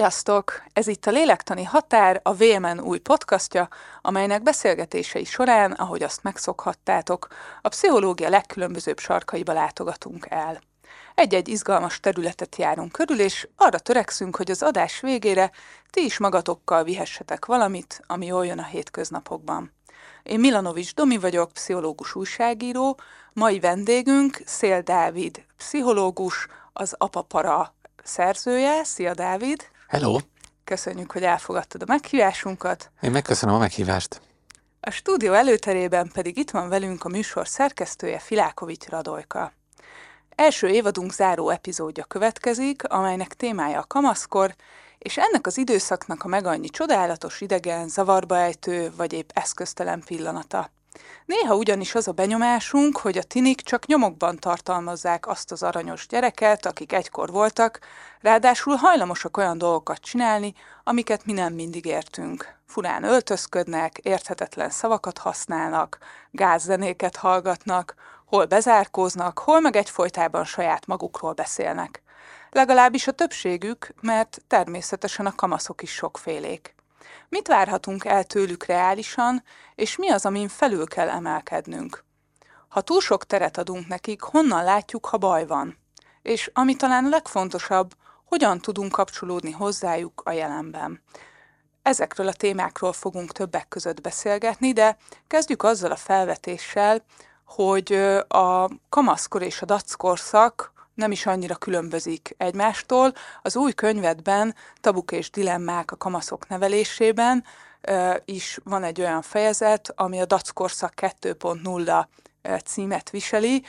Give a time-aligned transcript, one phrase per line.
[0.00, 0.62] Sziasztok!
[0.72, 3.68] Ez itt a Lélektani Határ, a VMN új podcastja,
[4.02, 7.26] amelynek beszélgetései során, ahogy azt megszokhattátok,
[7.62, 10.60] a pszichológia legkülönbözőbb sarkaiba látogatunk el.
[11.14, 15.50] Egy-egy izgalmas területet járunk körül, és arra törekszünk, hogy az adás végére
[15.90, 19.72] ti is magatokkal vihessetek valamit, ami jól jön a hétköznapokban.
[20.22, 22.98] Én Milanovics Domi vagyok, pszichológus újságíró,
[23.32, 28.84] mai vendégünk Szél Dávid, pszichológus, az Apapara szerzője.
[28.84, 29.68] Szia Dávid!
[29.90, 30.18] Hello!
[30.64, 32.90] Köszönjük, hogy elfogadtad a meghívásunkat.
[33.00, 34.20] Én megköszönöm a meghívást.
[34.80, 39.52] A stúdió előterében pedig itt van velünk a műsor szerkesztője Filákovics Radojka.
[40.34, 44.54] Első évadunk záró epizódja következik, amelynek témája a kamaszkor,
[44.98, 50.70] és ennek az időszaknak a meg annyi csodálatos, idegen, zavarba ejtő vagy épp eszköztelen pillanata.
[51.24, 56.66] Néha ugyanis az a benyomásunk, hogy a tinik csak nyomokban tartalmazzák azt az aranyos gyereket,
[56.66, 57.78] akik egykor voltak,
[58.20, 62.58] ráadásul hajlamosak olyan dolgokat csinálni, amiket mi nem mindig értünk.
[62.66, 65.98] Furán öltözködnek, érthetetlen szavakat használnak,
[66.30, 72.02] gázzenéket hallgatnak, hol bezárkóznak, hol meg egyfolytában saját magukról beszélnek.
[72.50, 76.74] Legalábbis a többségük, mert természetesen a kamaszok is sokfélék.
[77.30, 79.42] Mit várhatunk el tőlük reálisan,
[79.74, 82.04] és mi az, amin felül kell emelkednünk?
[82.68, 85.78] Ha túl sok teret adunk nekik, honnan látjuk, ha baj van?
[86.22, 91.02] És ami talán legfontosabb, hogyan tudunk kapcsolódni hozzájuk a jelenben?
[91.82, 97.04] Ezekről a témákról fogunk többek között beszélgetni, de kezdjük azzal a felvetéssel,
[97.44, 97.92] hogy
[98.28, 103.12] a kamaszkor és a dackorszak nem is annyira különbözik egymástól.
[103.42, 107.44] Az új könyvedben, Tabuk és dilemmák a kamaszok nevelésében
[108.24, 112.06] is van egy olyan fejezet, ami a dackorszak 2.0
[112.64, 113.64] címet viseli.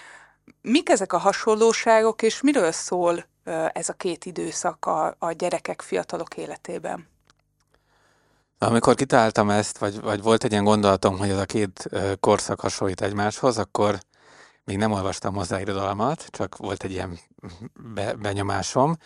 [0.61, 3.26] Mik ezek a hasonlóságok, és miről szól
[3.73, 7.09] ez a két időszak a, a gyerekek, fiatalok életében?
[8.58, 11.89] Amikor kitaláltam ezt, vagy, vagy volt egy ilyen gondolatom, hogy ez a két
[12.20, 13.99] korszak hasonlít egymáshoz, akkor
[14.64, 17.20] még nem olvastam hozzá irodalmat, csak volt egy ilyen
[17.94, 18.98] be, benyomásom,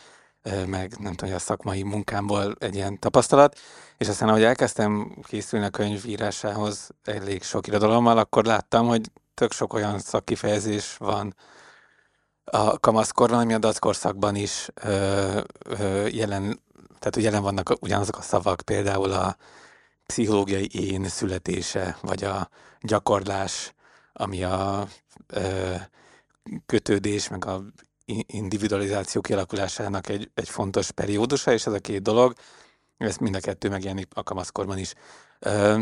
[0.45, 3.59] meg nem tudom, hogy a szakmai munkámból egy ilyen tapasztalat,
[3.97, 9.51] és aztán, ahogy elkezdtem készülni a könyv írásához elég sok irodalommal, akkor láttam, hogy tök
[9.51, 11.35] sok olyan szakkifejezés van
[12.43, 16.61] a kamaszkorban, ami a dackorszakban is ö, ö, jelen,
[16.99, 19.35] tehát jelen vannak ugyanazok a szavak, például a
[20.05, 22.49] pszichológiai én születése, vagy a
[22.81, 23.73] gyakorlás,
[24.17, 24.87] ami a
[25.27, 25.75] ö,
[26.65, 27.63] kötődés, meg a
[28.25, 32.33] individualizáció kialakulásának egy, egy fontos periódusa, és ez a két dolog,
[32.97, 34.93] ez mind a kettő megjelenik a kamaszkorban is.
[35.39, 35.81] Ö,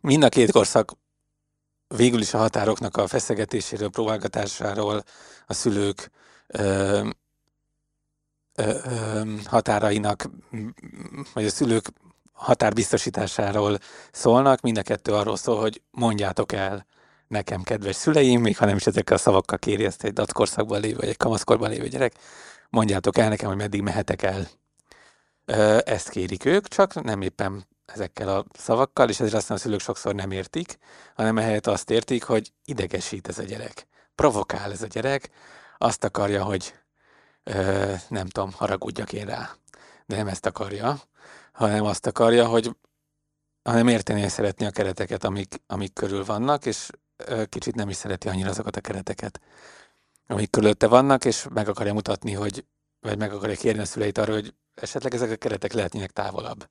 [0.00, 0.92] mind a két korszak
[1.88, 5.04] végül is a határoknak a feszegetéséről, próbálgatásáról,
[5.46, 6.10] a szülők
[6.46, 7.08] ö,
[8.54, 10.30] ö, ö, határainak,
[11.32, 11.92] vagy a szülők
[12.32, 13.78] határbiztosításáról
[14.12, 16.86] szólnak, mind a kettő arról szól, hogy mondjátok el
[17.34, 20.96] nekem, kedves szüleim, még ha nem is ezekkel a szavakkal kéri ezt egy datkorszakban lévő,
[20.96, 22.14] vagy egy kamaszkorban lévő gyerek,
[22.70, 24.48] mondjátok el nekem, hogy meddig mehetek el.
[25.80, 30.14] Ezt kérik ők, csak nem éppen ezekkel a szavakkal, és ezért aztán a szülők sokszor
[30.14, 30.78] nem értik,
[31.14, 35.30] hanem ehelyett azt értik, hogy idegesít ez a gyerek, provokál ez a gyerek,
[35.78, 36.74] azt akarja, hogy
[37.42, 39.50] ö, nem tudom, haragudjak én rá.
[40.06, 41.00] De nem ezt akarja,
[41.52, 42.70] hanem azt akarja, hogy
[43.64, 46.88] hanem érteni szeretni a kereteket, amik, amik körül vannak, és
[47.48, 49.40] kicsit nem is szereti annyira azokat a kereteket,
[50.26, 52.64] amik körülötte vannak, és meg akarja mutatni, hogy,
[53.00, 56.68] vagy meg akarja kérni a szüleit arra, hogy esetleg ezek a keretek lehetnének távolabb.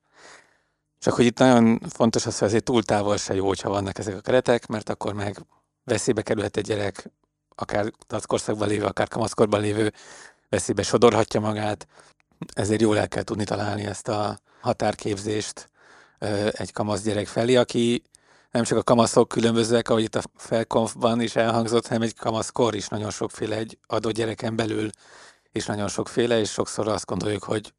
[0.99, 4.15] Csak hogy itt nagyon fontos az, hogy azért túl távol se jó, hogyha vannak ezek
[4.17, 5.45] a keretek, mert akkor meg
[5.83, 7.09] veszélybe kerülhet egy gyerek,
[7.55, 7.91] akár
[8.25, 9.93] korszakban lévő, akár kamaszkorban lévő,
[10.49, 11.87] veszélybe sodorhatja magát.
[12.53, 15.69] Ezért jól el kell tudni találni ezt a határképzést
[16.51, 18.03] egy kamasz gyerek felé, aki
[18.53, 22.87] nem csak a kamaszok különbözőek, ahogy itt a felkonfban is elhangzott, hanem egy kamaszkor is
[22.87, 24.89] nagyon sokféle egy adott gyereken belül
[25.51, 27.73] is nagyon sokféle, és sokszor azt gondoljuk, hogy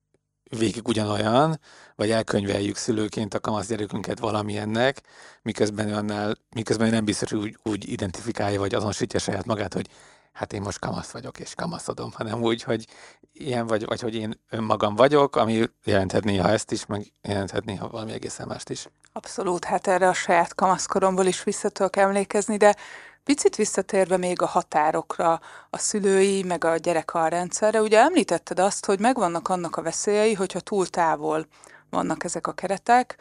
[0.58, 1.60] végig ugyanolyan,
[1.94, 5.02] vagy elkönyveljük szülőként a kamasz gyerekünket valamilyennek,
[5.42, 9.88] miközben, annál, miközben nem biztos, hogy úgy, úgy identifikálja, vagy azonosítja saját magát, hogy
[10.32, 12.86] hát én most kamasz vagyok, és kamaszodom, hanem úgy, hogy
[13.32, 17.88] ilyen vagy, vagy hogy én önmagam vagyok, ami jelenthet néha ezt is, meg jelenthet néha
[17.88, 18.88] valami egészen mást is.
[19.16, 22.76] Abszolút, hát erre a saját kamaszkoromból is vissza tudok emlékezni, de
[23.25, 25.40] picit visszatérve még a határokra,
[25.70, 30.61] a szülői, meg a gyerekkal rendszerre, ugye említetted azt, hogy megvannak annak a veszélyei, hogyha
[30.61, 31.46] túl távol
[31.90, 33.16] vannak ezek a keretek,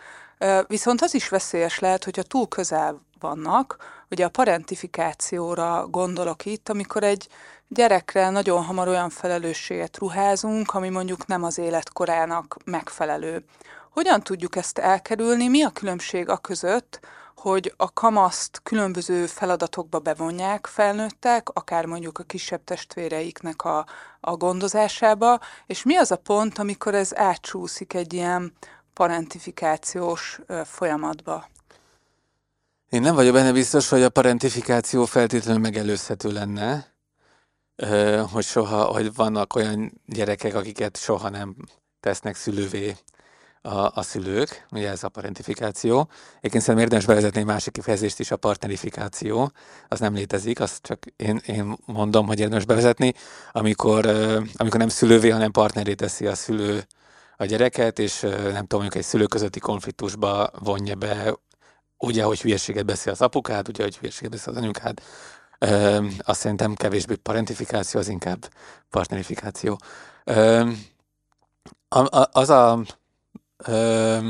[0.68, 3.78] viszont az is veszélyes lehet, hogyha túl közel vannak,
[4.10, 7.28] ugye a parentifikációra gondolok itt, amikor egy
[7.68, 13.46] gyerekre nagyon hamar olyan felelősséget ruházunk, ami mondjuk nem az életkorának megfelelő.
[13.94, 15.48] Hogyan tudjuk ezt elkerülni?
[15.48, 17.00] Mi a különbség a között,
[17.36, 23.86] hogy a kamaszt különböző feladatokba bevonják felnőttek, akár mondjuk a kisebb testvéreiknek a,
[24.20, 28.54] a gondozásába, és mi az a pont, amikor ez átsúszik egy ilyen
[28.94, 31.48] parentifikációs folyamatba?
[32.90, 36.94] Én nem vagyok benne biztos, hogy a parentifikáció feltétlenül megelőzhető lenne,
[38.32, 41.56] hogy soha, hogy vannak olyan gyerekek, akiket soha nem
[42.00, 42.96] tesznek szülővé
[43.66, 46.10] a, a szülők, ugye ez a parentifikáció.
[46.38, 49.52] Egyébként szerintem érdemes bevezetni egy másik kifejezést is, a partnerifikáció.
[49.88, 53.14] Az nem létezik, azt csak én, én mondom, hogy érdemes bevezetni,
[53.52, 54.06] amikor,
[54.56, 56.88] amikor nem szülővé, hanem partneré teszi a szülő
[57.38, 61.36] a gyereket, és nem tudom, mondjuk egy szülő közötti konfliktusba vonja be,
[61.98, 65.02] ugye, hogy hülyeséget beszél az apukád, ugye, hogy hülyeséget beszél az anyukád,
[65.64, 68.50] Ö, azt szerintem kevésbé parentifikáció, az inkább
[68.90, 69.80] partnerifikáció.
[70.24, 70.70] Ö,
[72.32, 72.82] az a
[73.58, 74.30] ö,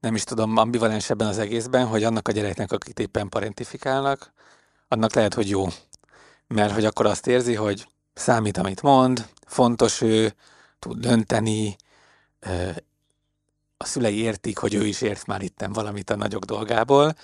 [0.00, 4.32] nem is tudom, ambivalens ebben az egészben, hogy annak a gyereknek, akit éppen parentifikálnak,
[4.88, 5.66] annak lehet, hogy jó.
[6.46, 10.34] Mert hogy akkor azt érzi, hogy számít, amit mond, fontos ő,
[10.78, 11.76] tud dönteni,
[13.76, 17.14] a szülei értik, hogy ő is ért már itten valamit a nagyok dolgából,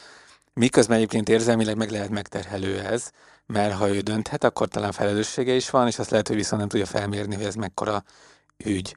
[0.52, 3.10] miközben egyébként érzelmileg meg lehet megterhelő ez,
[3.46, 6.68] mert ha ő dönthet, akkor talán felelőssége is van, és azt lehet, hogy viszont nem
[6.68, 8.04] tudja felmérni, hogy ez mekkora
[8.64, 8.96] ügy.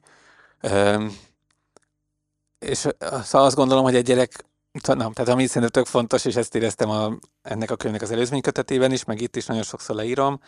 [2.58, 2.78] És
[3.22, 4.44] szóval azt gondolom, hogy egy gyerek,
[4.86, 8.40] nem, tehát ami szerintem tök fontos, és ezt éreztem a, ennek a könyvnek az előzmény
[8.40, 10.40] kötetében is, meg itt is nagyon sokszor leírom,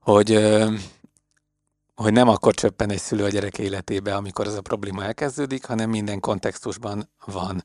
[0.00, 0.34] hogy,
[1.94, 5.90] hogy nem akkor csöppen egy szülő a gyerek életébe, amikor ez a probléma elkezdődik, hanem
[5.90, 7.64] minden kontextusban van.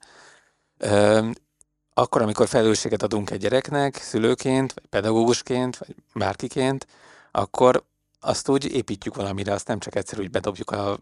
[1.94, 6.88] Akkor, amikor felelősséget adunk egy gyereknek, szülőként, vagy pedagógusként, vagy bárkiként,
[7.32, 7.84] akkor
[8.20, 10.98] azt úgy építjük valamire, azt nem csak egyszer úgy bedobjuk a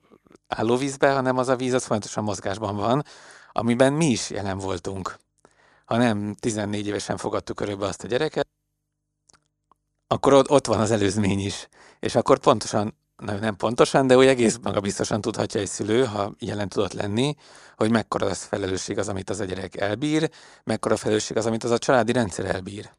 [0.48, 3.04] állóvízbe, hanem az a víz az folyamatosan mozgásban van,
[3.52, 5.18] amiben mi is jelen voltunk.
[5.86, 8.48] Ha nem 14 évesen fogadtuk örökbe azt a gyereket,
[10.08, 11.68] akkor ott van az előzmény is.
[12.00, 16.70] És akkor pontosan, nem pontosan, de úgy egész maga biztosan tudhatja egy szülő, ha jelen
[16.70, 17.36] tudott lenni,
[17.76, 20.30] hogy mekkora az felelősség az, amit az a gyerek elbír,
[20.64, 22.90] mekkora felelősség az, amit az a családi rendszer elbír.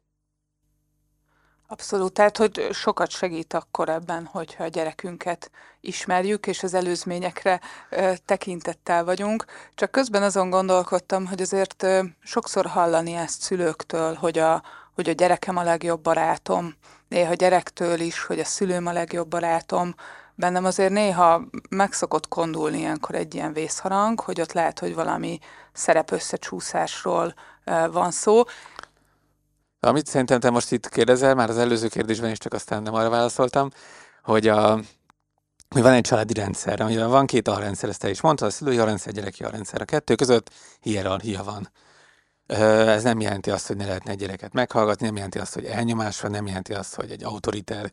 [1.75, 5.51] Abszolút, tehát hogy sokat segít akkor ebben, hogyha a gyerekünket
[5.81, 7.61] ismerjük, és az előzményekre
[8.25, 9.45] tekintettel vagyunk.
[9.75, 11.87] Csak közben azon gondolkodtam, hogy azért
[12.23, 14.63] sokszor hallani ezt szülőktől, hogy a,
[14.95, 16.75] hogy a gyerekem a legjobb barátom,
[17.09, 19.95] néha gyerektől is, hogy a szülőm a legjobb barátom.
[20.35, 25.39] Bennem azért néha meg szokott kondulni ilyenkor egy ilyen vészharang, hogy ott lehet, hogy valami
[25.73, 27.35] szerepösszecsúszásról
[27.91, 28.43] van szó,
[29.85, 33.09] amit szerintem te most itt kérdezel, már az előző kérdésben is, csak aztán nem arra
[33.09, 33.71] válaszoltam,
[34.23, 34.81] hogy, a,
[35.69, 38.79] hogy van egy családi rendszer, amiben van két alrendszer, ezt te is mondtad, a szülői
[38.79, 39.81] alrendszer, a gyereki alrendszer.
[39.81, 40.51] A kettő között
[40.81, 41.71] hierarchia van.
[42.87, 46.21] Ez nem jelenti azt, hogy ne lehetne egy gyereket meghallgatni, nem jelenti azt, hogy elnyomás
[46.21, 47.93] van, nem jelenti azt, hogy egy autoriter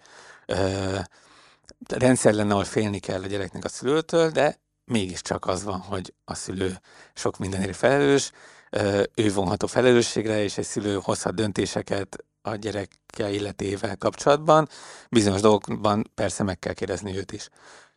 [1.88, 6.35] rendszer lenne, ahol félni kell a gyereknek a szülőtől, de mégiscsak az van, hogy a
[6.35, 6.79] szülő
[7.13, 8.31] sok mindenért felelős,
[9.15, 14.67] ő vonható felelősségre, és egy szülő hozhat döntéseket a gyereke életével kapcsolatban.
[15.10, 17.50] Bizonyos dolgokban persze meg kell kérdezni őt is.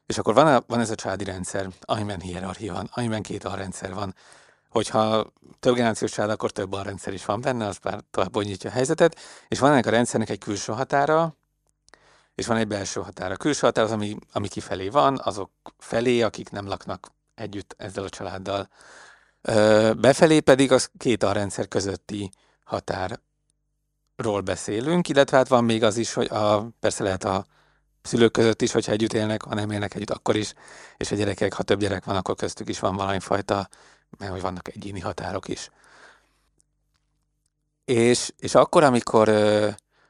[0.07, 3.95] És akkor van, a, van ez a családi rendszer, amiben hierarchia van, amiben két alrendszer
[3.95, 4.15] van.
[4.69, 8.73] Hogyha több generációs család, akkor több alrendszer is van benne, az már tovább bonyítja a
[8.73, 11.37] helyzetet, és van ennek a rendszernek egy külső határa,
[12.35, 13.35] és van egy belső határa.
[13.35, 18.05] A külső határ az, ami, ami kifelé van, azok felé, akik nem laknak együtt ezzel
[18.05, 18.69] a családdal.
[19.97, 22.31] Befelé pedig az két a rendszer közötti
[22.65, 27.47] határról beszélünk, illetve hát van még az is, hogy a, persze lehet a
[28.03, 30.55] szülők között is, hogyha együtt élnek, ha nem élnek együtt, akkor is,
[30.97, 33.69] és a gyerekek, ha több gyerek van, akkor köztük is van valami fajta,
[34.19, 35.71] mert hogy vannak egyéni határok is.
[37.85, 39.29] És, és akkor, amikor,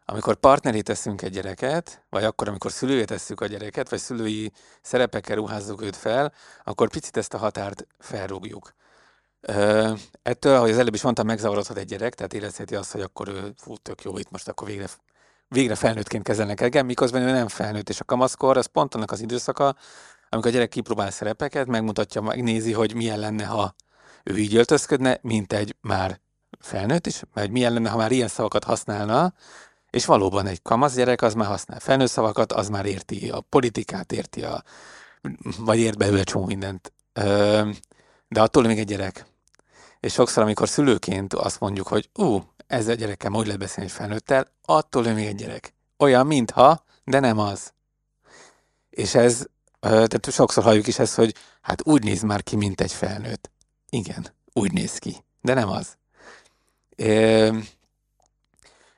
[0.04, 5.36] amikor partneré teszünk egy gyereket, vagy akkor, amikor szülővé tesszük a gyereket, vagy szülői szerepekkel
[5.36, 6.32] ruházzuk őt fel,
[6.64, 8.74] akkor picit ezt a határt felrúgjuk.
[10.22, 13.52] Ettől, ahogy az előbb is mondtam, megzavarodhat egy gyerek, tehát érezheti azt, hogy akkor ő
[13.56, 14.86] fú, tök jó, itt most akkor végre,
[15.48, 19.20] végre felnőttként kezelnek engem, miközben ő nem felnőtt, és a kamaszkor az pont annak az
[19.20, 19.76] időszaka,
[20.28, 23.74] amikor a gyerek kipróbál szerepeket, megmutatja, megnézi, hogy milyen lenne, ha
[24.22, 26.20] ő így öltözködne, mint egy már
[26.58, 29.34] felnőtt, és mert milyen lenne, ha már ilyen szavakat használna,
[29.90, 34.12] és valóban egy kamasz gyerek az már használ felnőtt szavakat, az már érti a politikát,
[34.12, 34.62] érti a,
[35.58, 36.92] vagy ért belőle csomó mindent.
[38.28, 39.26] De attól még egy gyerek.
[40.04, 43.96] És sokszor, amikor szülőként azt mondjuk, hogy ú, ezzel a gyerekkel hogy lehet beszélni egy
[43.96, 45.74] felnőttel, attól ő még egy gyerek.
[45.98, 47.72] Olyan, mintha de nem az.
[48.90, 49.46] És ez,
[49.80, 53.50] tehát sokszor halljuk is ezt, hogy hát úgy néz már ki, mint egy felnőtt.
[53.90, 55.96] Igen, úgy néz ki, de nem az.
[56.96, 57.50] É,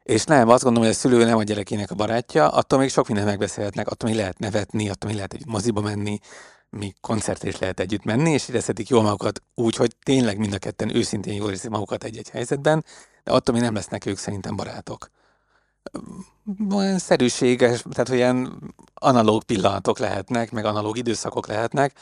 [0.02, 3.06] és nem, azt gondolom, hogy a szülő nem a gyerekének a barátja, attól még sok
[3.06, 6.18] mindent megbeszélhetnek, attól még lehet nevetni, attól még lehet egy moziba menni,
[6.70, 10.58] még koncertre is lehet együtt menni, és érezhetik jól magukat úgy, hogy tényleg mind a
[10.58, 12.84] ketten őszintén jól érzik magukat egy-egy helyzetben,
[13.24, 15.10] de attól még nem lesznek ők szerintem barátok.
[16.74, 18.60] Olyan szerűséges, tehát olyan
[18.94, 21.98] analóg pillanatok lehetnek, meg analóg időszakok lehetnek,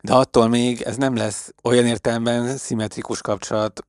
[0.00, 3.86] de attól még ez nem lesz olyan értelemben szimmetrikus kapcsolat,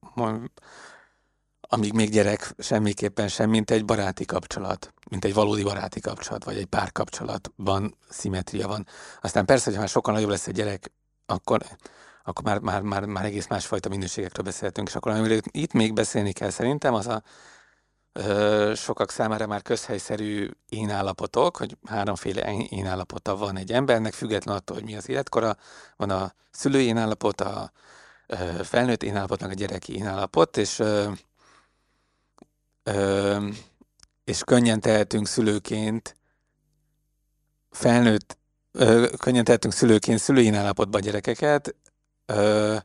[1.74, 6.58] amíg még gyerek semmiképpen sem, mint egy baráti kapcsolat, mint egy valódi baráti kapcsolat, vagy
[6.58, 8.88] egy párkapcsolatban szimetria van.
[9.22, 10.92] Aztán persze, hogy már sokkal nagyobb lesz egy gyerek,
[11.26, 11.62] akkor,
[12.24, 16.32] akkor már, már, már, már egész másfajta minőségekről beszélhetünk, és akkor amiről itt még beszélni
[16.32, 17.24] kell szerintem, az a
[18.12, 24.86] ö, sokak számára már közhelyszerű énállapotok, hogy háromféle énállapota van egy embernek, független attól, hogy
[24.86, 25.58] mi az életkora,
[25.96, 27.72] van a szülői énállapot, a
[28.28, 31.12] ö, felnőtt énállapotnak a gyereki énállapot, és ö,
[32.84, 33.48] ö,
[34.24, 36.16] és könnyen tehetünk szülőként,
[37.72, 38.38] felnőtt,
[38.72, 41.76] ö, könnyen tehetünk szülőként szülői állapotban gyerekeket,
[42.26, 42.76] ö,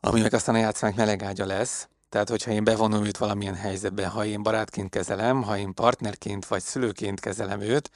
[0.00, 1.88] ami meg aztán a játszmánk melegágya lesz.
[2.08, 6.62] Tehát, hogyha én bevonom őt valamilyen helyzetbe, ha én barátként kezelem, ha én partnerként vagy
[6.62, 7.90] szülőként kezelem őt,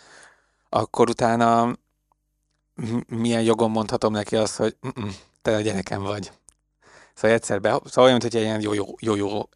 [0.68, 1.76] akkor utána
[3.06, 4.76] milyen jogon mondhatom neki azt, hogy
[5.42, 6.32] te a gyerekem vagy.
[7.14, 8.60] Szóval egyszer be, szóval olyan, mint hogy ilyen
[9.00, 9.48] jó-jó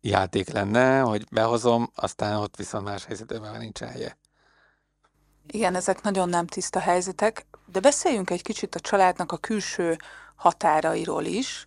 [0.00, 4.16] játék lenne, hogy behozom, aztán ott viszont más helyzetben már nincs helye.
[5.46, 9.96] Igen, ezek nagyon nem tiszta helyzetek, de beszéljünk egy kicsit a családnak a külső
[10.34, 11.66] határairól is.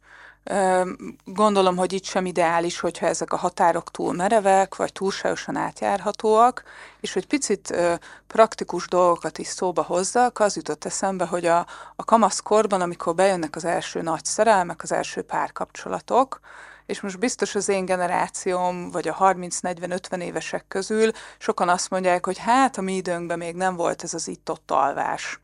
[1.23, 6.63] Gondolom, hogy itt sem ideális, hogyha ezek a határok túl merevek, vagy túlságosan átjárhatóak,
[6.99, 7.75] és hogy picit
[8.27, 13.65] praktikus dolgokat is szóba hozzak, az jutott eszembe, hogy a, a kamaszkorban, amikor bejönnek az
[13.65, 16.39] első nagy szerelmek, az első párkapcsolatok,
[16.85, 22.37] és most biztos az én generációm, vagy a 30-40-50 évesek közül sokan azt mondják, hogy
[22.37, 25.39] hát a mi időnkben még nem volt ez az itt-ott alvás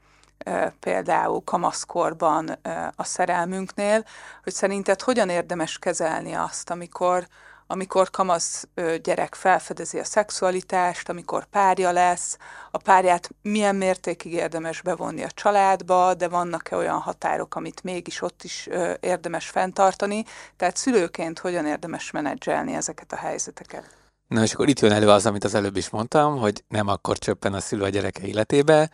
[0.79, 2.59] például kamaszkorban
[2.95, 4.05] a szerelmünknél,
[4.43, 7.27] hogy szerinted hogyan érdemes kezelni azt, amikor
[7.71, 8.67] amikor kamasz
[9.03, 12.37] gyerek felfedezi a szexualitást, amikor párja lesz,
[12.71, 18.43] a párját milyen mértékig érdemes bevonni a családba, de vannak-e olyan határok, amit mégis ott
[18.43, 20.23] is érdemes fenntartani,
[20.57, 23.97] tehát szülőként hogyan érdemes menedzselni ezeket a helyzeteket?
[24.27, 27.17] Na és akkor itt jön elő az, amit az előbb is mondtam, hogy nem akkor
[27.17, 28.89] csöppen a szülő a gyereke életébe,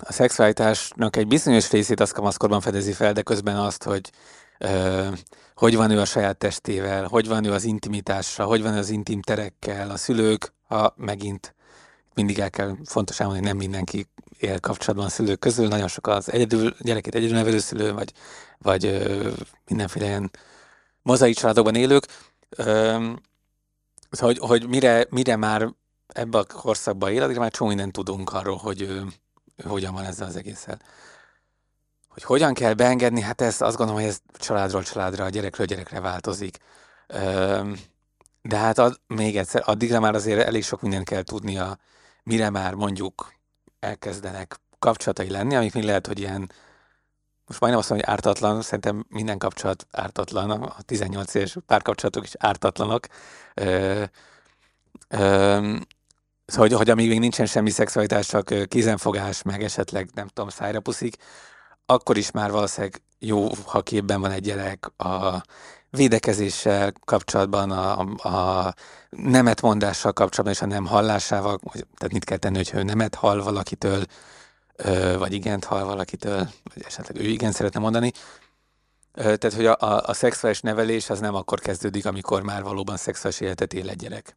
[0.00, 4.10] a szexualitásnak egy bizonyos részét az kamaszkorban fedezi fel, de közben azt, hogy
[5.54, 8.90] hogy van ő a saját testével, hogy van ő az intimitással, hogy van ő az
[8.90, 11.54] intim terekkel, a szülők, ha megint
[12.14, 14.06] mindig el kell fontos elmondani, hogy nem mindenki
[14.38, 18.12] él kapcsolatban a szülők közül, nagyon sok az egyedül, gyerekét egyedül nevelő szülő, vagy,
[18.58, 19.30] vagy ö,
[19.68, 20.30] mindenféle ilyen
[21.02, 22.06] mozaik családokban élők.
[22.48, 22.64] Ö,
[24.10, 25.68] szóval, hogy, hogy mire, mire már
[26.06, 29.00] ebbe a korszakban él, addig már csomó mindent tudunk arról, hogy ö,
[29.64, 30.78] hogyan van ezzel az egésszel.
[32.12, 36.58] Hogy hogyan kell beengedni, hát ez azt gondolom, hogy ez családról családra, gyerekről gyerekre változik.
[38.42, 41.78] De hát ad, még egyszer, addigra már azért elég sok mindent kell tudnia,
[42.22, 43.32] mire már mondjuk
[43.80, 46.50] elkezdenek kapcsolatai lenni, amik még lehet, hogy ilyen,
[47.46, 52.32] most majdnem azt mondom, hogy ártatlan, szerintem minden kapcsolat ártatlan, a 18 éves párkapcsolatok is
[52.38, 53.06] ártatlanok.
[53.54, 54.04] Ö,
[55.08, 55.76] ö,
[56.46, 60.80] Szóval, hogy, hogy amíg még nincsen semmi szexualitás, csak kézenfogás, meg esetleg, nem tudom, szájra
[60.80, 61.16] puszik,
[61.92, 65.42] akkor is már valószínűleg jó, ha képben van egy gyerek a
[65.90, 68.74] védekezéssel kapcsolatban, a, a
[69.10, 74.04] nemetmondással kapcsolatban, és a nem hallásával, tehát mit kell tenni, hogyha ő nemet hall valakitől,
[75.18, 78.12] vagy igent hall valakitől, vagy esetleg ő igen szeretne mondani.
[79.12, 83.40] Tehát, hogy a, a, a szexuális nevelés az nem akkor kezdődik, amikor már valóban szexuális
[83.40, 84.36] életet él egy gyerek.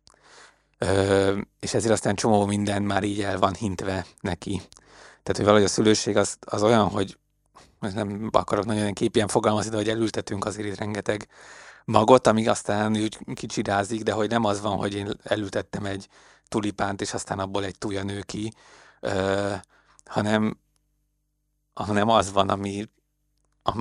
[1.60, 4.62] És ezért aztán csomó minden már így el van hintve neki.
[5.24, 7.18] Tehát, hogy valahogy a szülőség az, az olyan, hogy
[7.94, 11.28] nem akarok nagyon képien fogalmazni, de hogy elültetünk azért itt rengeteg
[11.86, 16.08] magot, amíg aztán úgy kicsirázik, de hogy nem az van, hogy én elültettem egy
[16.48, 18.54] tulipánt, és aztán abból egy tuja nő ki,
[19.00, 19.54] ö,
[20.06, 20.58] hanem,
[21.74, 22.90] hanem az van, ami,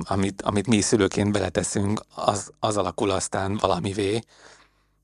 [0.03, 4.19] amit, amit mi szülőként beleteszünk, az, az alakul aztán valamivé.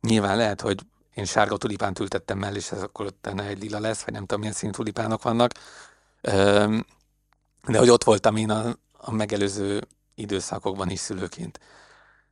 [0.02, 0.82] Nyilván lehet, hogy
[1.14, 4.40] én sárga tulipánt ültettem mellé, és ez akkor utána egy lila lesz, vagy nem tudom,
[4.40, 5.52] milyen színű tulipánok vannak.
[7.68, 11.60] De hogy ott voltam én a, a megelőző időszakokban is szülőként.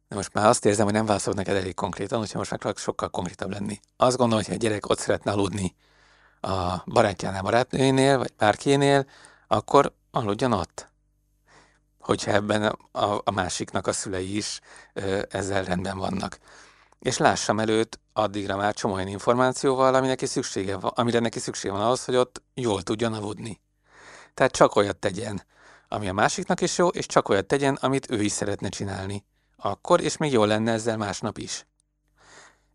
[0.08, 3.10] De most már azt érzem, hogy nem válaszolok neked elég konkrétan, úgyhogy most már sokkal
[3.10, 3.80] konkrétabb lenni.
[3.98, 5.76] Azt gondolom, hogy ha egy gyerek ott szeretne aludni,
[6.42, 9.06] a barátjánál, barátnőjénél, vagy bárkinél,
[9.48, 10.88] akkor aludjon ott.
[12.00, 14.60] Hogyha ebben a, a másiknak a szülei is
[14.94, 16.40] ö, ezzel rendben vannak.
[17.00, 21.74] És lássam előtt addigra már csomó olyan információval, ami neki szüksége van, amire neki szüksége
[21.74, 23.62] van ahhoz, hogy ott jól tudjon aludni.
[24.34, 25.44] Tehát csak olyat tegyen,
[25.92, 29.26] ami a másiknak is jó, és csak olyat tegyen, amit ő is szeretne csinálni.
[29.58, 31.66] Akkor, és még jól lenne ezzel másnap is.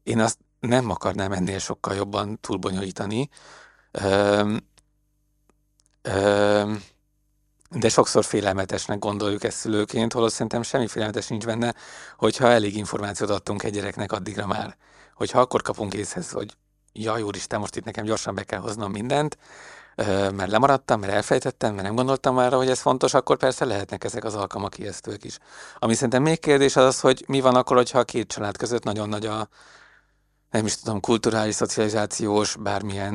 [0.03, 3.29] Én azt nem akarnám ennél sokkal jobban túlbonyolítani.
[3.91, 4.67] Öm,
[6.03, 6.83] öm,
[7.71, 11.75] de sokszor félelmetesnek gondoljuk ezt szülőként, holott szerintem semmi félelmetes nincs benne,
[12.17, 14.77] hogyha elég információt adtunk egy gyereknek addigra már.
[15.15, 16.57] Hogyha akkor kapunk észhez, hogy
[16.93, 19.39] jaj, úristen, most itt nekem gyorsan be kell hoznom mindent,
[19.97, 24.25] mert lemaradtam, mert elfejtettem, mert nem gondoltam már, hogy ez fontos, akkor persze lehetnek ezek
[24.25, 25.39] az alkalmak ijesztők is.
[25.79, 28.85] Ami szerintem még kérdés az az, hogy mi van akkor, hogyha a két család között
[28.85, 29.49] nagyon nagy a,
[30.51, 33.15] nem is tudom, kulturális, szocializációs, bármilyen,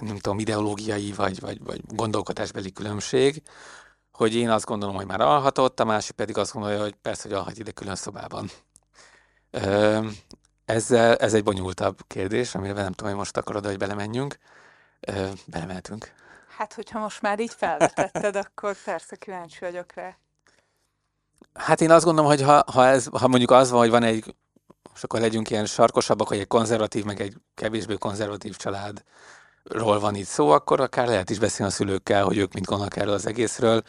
[0.00, 3.42] nem tudom, ideológiai vagy, vagy, vagy gondolkodásbeli különbség,
[4.12, 7.32] hogy én azt gondolom, hogy már alhatott, a másik pedig azt gondolja, hogy persze, hogy
[7.32, 8.50] alhat ide külön szobában.
[10.64, 14.38] Ezzel, ez egy bonyolultabb kérdés, amire nem tudom, hogy most akarod, hogy belemenjünk.
[15.46, 16.12] Belemeltünk.
[16.56, 20.16] Hát, hogyha most már így felvetetted, akkor persze kíváncsi vagyok rá.
[21.54, 24.34] Hát én azt gondolom, hogy ha, ha, ez, ha mondjuk az van, hogy van egy,
[24.94, 30.26] és akkor legyünk ilyen sarkosabbak, hogy egy konzervatív, meg egy kevésbé konzervatív családról van itt
[30.26, 33.82] szó, akkor akár lehet is beszélni a szülőkkel, hogy ők mit gondolnak erről az egészről.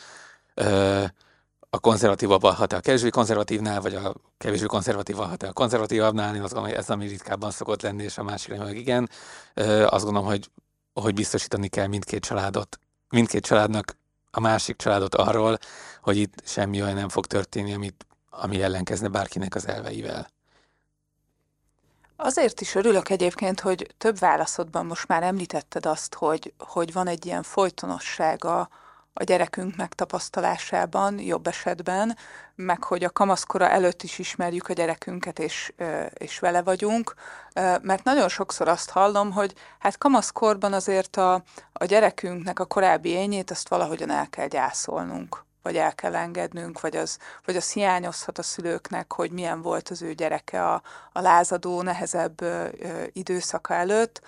[1.69, 6.35] A konzervatívabb hat a kevésbé konzervatívnál, vagy a kevésbé konzervatív hat a konzervatívabbnál.
[6.35, 9.09] Én azt gondolom, hogy ez ami ritkábban szokott lenni, és a másik meg igen.
[9.85, 10.49] Azt gondolom, hogy
[11.01, 13.97] hogy biztosítani kell mindkét családot, mindkét családnak
[14.31, 15.57] a másik családot arról,
[16.01, 20.27] hogy itt semmi olyan nem fog történni, amit, ami ellenkezne bárkinek az elveivel.
[22.15, 27.25] Azért is örülök egyébként, hogy több válaszodban most már említetted azt, hogy, hogy van egy
[27.25, 28.69] ilyen folytonossága
[29.17, 32.17] a gyerekünk megtapasztalásában, jobb esetben,
[32.55, 35.73] meg hogy a kamaszkora előtt is ismerjük a gyerekünket, és,
[36.13, 37.13] és vele vagyunk,
[37.81, 41.33] mert nagyon sokszor azt hallom, hogy hát kamaszkorban azért a,
[41.73, 46.95] a gyerekünknek a korábbi ényét azt valahogyan el kell gyászolnunk vagy el kell engednünk, vagy
[46.95, 51.81] az, vagy az hiányozhat a szülőknek, hogy milyen volt az ő gyereke a, a lázadó,
[51.81, 52.67] nehezebb ö,
[53.13, 54.21] időszaka előtt,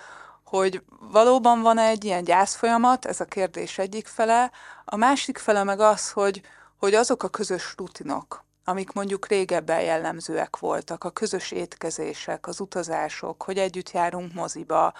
[0.48, 4.50] hogy valóban van egy ilyen gyászfolyamat, ez a kérdés egyik fele,
[4.84, 6.40] a másik fele meg az, hogy,
[6.76, 13.42] hogy azok a közös rutinok, amik mondjuk régebben jellemzőek voltak, a közös étkezések, az utazások,
[13.42, 14.92] hogy együtt járunk moziba,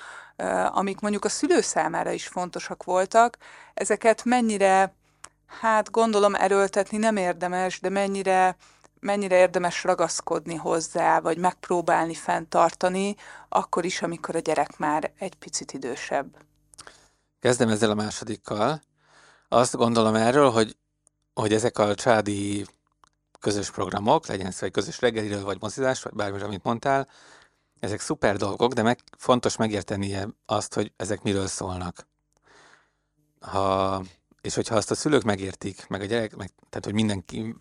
[0.67, 3.37] amik mondjuk a szülő számára is fontosak voltak,
[3.75, 4.95] ezeket mennyire,
[5.61, 8.57] hát gondolom erőltetni nem érdemes, de mennyire
[9.01, 13.15] mennyire érdemes ragaszkodni hozzá, vagy megpróbálni fenntartani,
[13.49, 16.37] akkor is, amikor a gyerek már egy picit idősebb.
[17.41, 18.83] Kezdem ezzel a másodikkal.
[19.49, 20.77] Azt gondolom erről, hogy,
[21.35, 22.67] hogy ezek a családi
[23.41, 27.09] közös programok, legyen szó egy közös reggeliről, vagy mozizás, vagy bármi, amit mondtál,
[27.81, 32.07] ezek szuper dolgok, de meg, fontos megértenie azt, hogy ezek miről szólnak.
[33.41, 34.03] Ha,
[34.41, 37.55] és hogyha azt a szülők megértik, meg a gyerek, meg, tehát hogy mindenki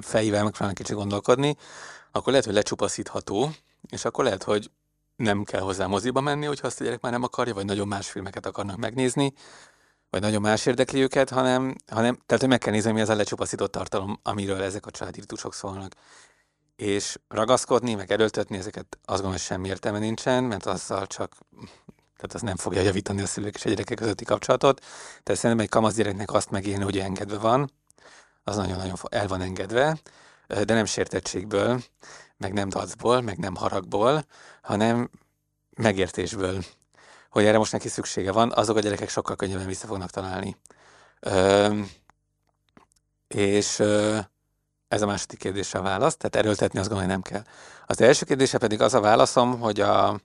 [0.00, 1.56] fejével megpróbálnak kicsit gondolkodni,
[2.12, 3.50] akkor lehet, hogy lecsupaszítható,
[3.90, 4.70] és akkor lehet, hogy
[5.16, 8.10] nem kell hozzá moziba menni, hogyha azt a gyerek már nem akarja, vagy nagyon más
[8.10, 9.32] filmeket akarnak megnézni,
[10.10, 13.14] vagy nagyon más érdekli őket, hanem, hanem tehát hogy meg kell nézni, mi az a
[13.14, 15.92] lecsupaszított tartalom, amiről ezek a családi ritusok szólnak.
[16.76, 21.36] És ragaszkodni, meg erőltetni ezeket azt gondolom, hogy semmi értelme nincsen, mert azzal csak
[22.16, 24.80] tehát az nem fogja javítani a szülők és a gyerekek közötti kapcsolatot.
[25.22, 27.70] Tehát szerintem egy kamasz gyereknek azt megélni, hogy engedve van,
[28.44, 29.98] az nagyon-nagyon el van engedve,
[30.48, 31.82] de nem sértettségből,
[32.36, 34.24] meg nem dacból, meg nem haragból,
[34.62, 35.10] hanem
[35.76, 36.64] megértésből,
[37.30, 40.56] hogy erre most neki szüksége van, azok a gyerekek sokkal könnyebben vissza fognak találni.
[41.20, 41.78] Ö,
[43.28, 44.18] és ö,
[44.88, 47.52] ez a második kérdésre a válasz, tehát erőltetni azt gondolom, hogy nem kell.
[47.86, 50.20] Az első kérdése pedig az a válaszom, hogy, a,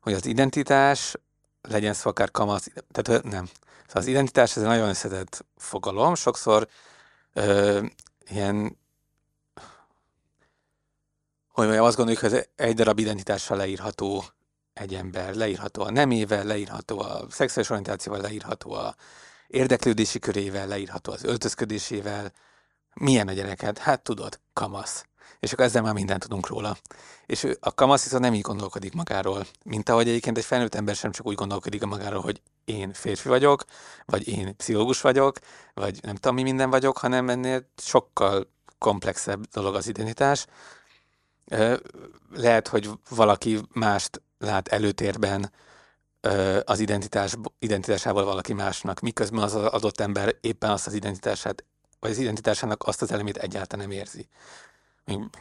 [0.00, 1.16] hogy az identitás
[1.62, 3.48] legyen szó akár kamasz, tehát nem.
[3.86, 6.68] Szóval az identitás ez egy nagyon összetett fogalom, sokszor
[8.28, 8.78] ilyen
[11.56, 14.24] hogy mondjam, azt gondoljuk, hogy egy darab identitással leírható
[14.72, 18.94] egy ember, leírható a nemével, leírható a szexuális orientációval, leírható a
[19.46, 22.32] érdeklődési körével, leírható az öltözködésével.
[22.94, 23.78] Milyen a gyereked?
[23.78, 25.06] Hát tudod, kamasz.
[25.40, 26.76] És akkor ezzel már mindent tudunk róla.
[27.26, 31.10] És a kamasz viszont nem így gondolkodik magáról, mint ahogy egyébként egy felnőtt ember sem
[31.10, 33.64] csak úgy gondolkodik magáról, hogy én férfi vagyok,
[34.04, 35.38] vagy én pszichológus vagyok,
[35.74, 40.46] vagy nem tudom mi minden vagyok, hanem ennél sokkal komplexebb dolog az identitás.
[42.34, 45.52] Lehet, hogy valaki mást lát előtérben
[46.64, 51.64] az identitás, identitásával valaki másnak, miközben az adott ember éppen azt az identitását,
[52.00, 54.28] vagy az identitásának azt az elemét egyáltalán nem érzi.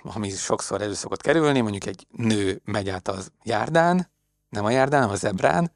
[0.03, 4.11] Ami sokszor elő szokott kerülni, mondjuk egy nő megy át az járdán,
[4.49, 5.71] nem a járdán, hanem a zebrán,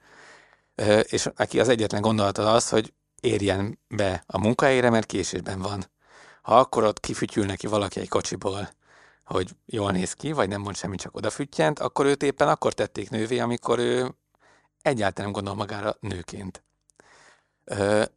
[1.02, 5.86] és aki az egyetlen gondolata az, hogy érjen be a munkahelyére, mert késésben van.
[6.41, 8.69] Ha akkor ott kifütyül neki valaki egy kocsiból,
[9.25, 13.10] hogy jól néz ki, vagy nem mond semmit, csak odafüttyent, akkor őt éppen akkor tették
[13.10, 14.15] nővé, amikor ő
[14.82, 16.63] egyáltalán nem gondol magára nőként.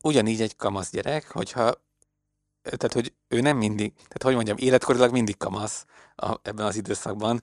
[0.03, 1.75] Ugyanígy egy kamasz gyerek, hogyha
[2.63, 5.85] tehát, hogy ő nem mindig, tehát hogy mondjam, életkorilag mindig kamasz
[6.17, 7.41] a, ebben az időszakban,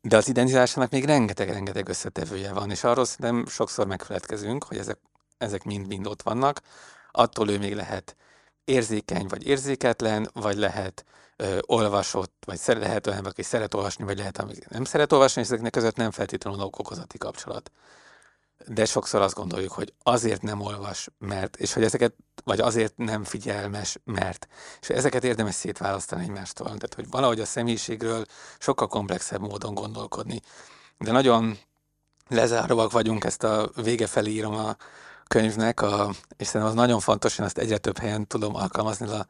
[0.00, 4.98] de az identitásának még rengeteg-rengeteg összetevője van, és arról szerintem sokszor megfeledkezünk, hogy ezek,
[5.38, 6.60] ezek mind-mind ott vannak.
[7.10, 8.16] Attól ő még lehet
[8.64, 11.04] érzékeny vagy érzéketlen, vagy lehet
[11.36, 15.40] ö, olvasott, vagy szeret, lehet olyan, aki szeret olvasni, vagy lehet, ami nem szeret olvasni,
[15.40, 17.70] és ezeknek között nem feltétlenül okozati kapcsolat
[18.66, 23.24] de sokszor azt gondoljuk, hogy azért nem olvas, mert, és hogy ezeket, vagy azért nem
[23.24, 24.48] figyelmes, mert.
[24.80, 26.66] És ezeket érdemes szétválasztani egymástól.
[26.66, 28.24] Tehát, hogy valahogy a személyiségről
[28.58, 30.40] sokkal komplexebb módon gondolkodni.
[30.98, 31.58] De nagyon
[32.28, 34.76] lezáróak vagyunk, ezt a vége felé írom a
[35.26, 39.26] könyvnek, a, és szerintem az nagyon fontos, én azt egyre több helyen tudom alkalmazni, a,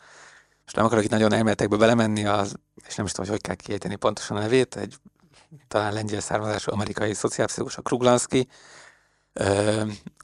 [0.67, 2.55] és nem akarok itt nagyon elméletekbe belemenni, az,
[2.87, 4.97] és nem is tudom, hogy hogy kell kiejteni pontosan a nevét, egy
[5.69, 8.49] talán lengyel származású amerikai szociálpszichológus, a Kruglanski,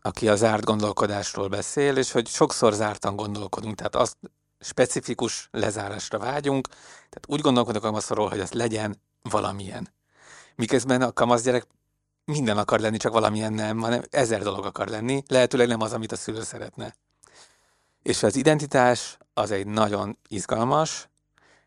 [0.02, 4.16] aki a zárt gondolkodásról beszél, és hogy sokszor zártan gondolkodunk, tehát azt
[4.60, 9.88] specifikus lezárásra vágyunk, tehát úgy gondolkodok a kamaszról, hogy az legyen valamilyen.
[10.54, 11.66] Miközben a kamasz gyerek
[12.24, 16.12] minden akar lenni, csak valamilyen nem, hanem ezer dolog akar lenni, lehetőleg nem az, amit
[16.12, 16.94] a szülő szeretne.
[18.02, 21.08] És az identitás az egy nagyon izgalmas,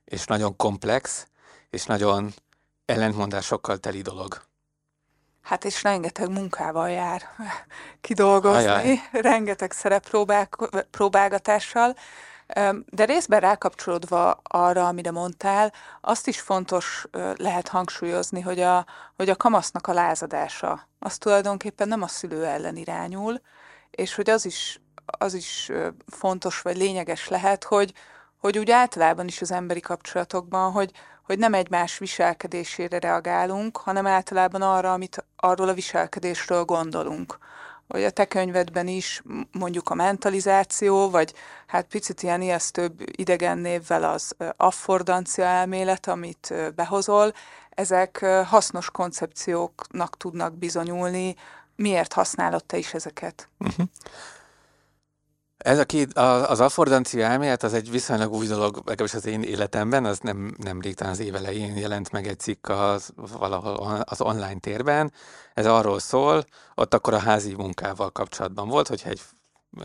[0.06, 1.28] és nagyon komplex,
[1.70, 2.34] és nagyon
[2.86, 4.42] ellentmondásokkal teli dolog.
[5.42, 7.22] Hát és rengeteg munkával jár
[8.02, 9.00] kidolgozni, Ajaj.
[9.32, 11.96] rengeteg szereppróbálgatással,
[12.86, 19.36] de részben rákapcsolódva arra, amire mondtál, azt is fontos lehet hangsúlyozni, hogy a, hogy a
[19.36, 23.42] kamasznak a lázadása, az tulajdonképpen nem a szülő ellen irányul,
[23.92, 25.72] és hogy az is, az is
[26.08, 27.94] fontos vagy lényeges lehet, hogy,
[28.38, 30.92] hogy úgy általában is az emberi kapcsolatokban, hogy,
[31.24, 37.38] hogy nem egymás viselkedésére reagálunk, hanem általában arra, amit arról a viselkedésről gondolunk.
[37.88, 41.34] Vagy a te könyvedben is mondjuk a mentalizáció, vagy
[41.68, 47.34] hát picit ilyen ijesztőbb idegen névvel az affordancia elmélet, amit behozol,
[47.70, 51.36] ezek hasznos koncepcióknak tudnak bizonyulni.
[51.76, 53.50] Miért használod te is ezeket?
[53.60, 53.86] Uh-huh.
[55.64, 60.06] Ez a két, az affordancia elmélet az egy viszonylag új dolog, legalábbis az én életemben,
[60.06, 64.60] az nem, nem rég, az év elején jelent meg egy cikk az, valahol az online
[64.60, 65.14] térben.
[65.54, 66.46] Ez arról szól,
[66.76, 69.22] ott akkor a házi munkával kapcsolatban volt, hogyha egy,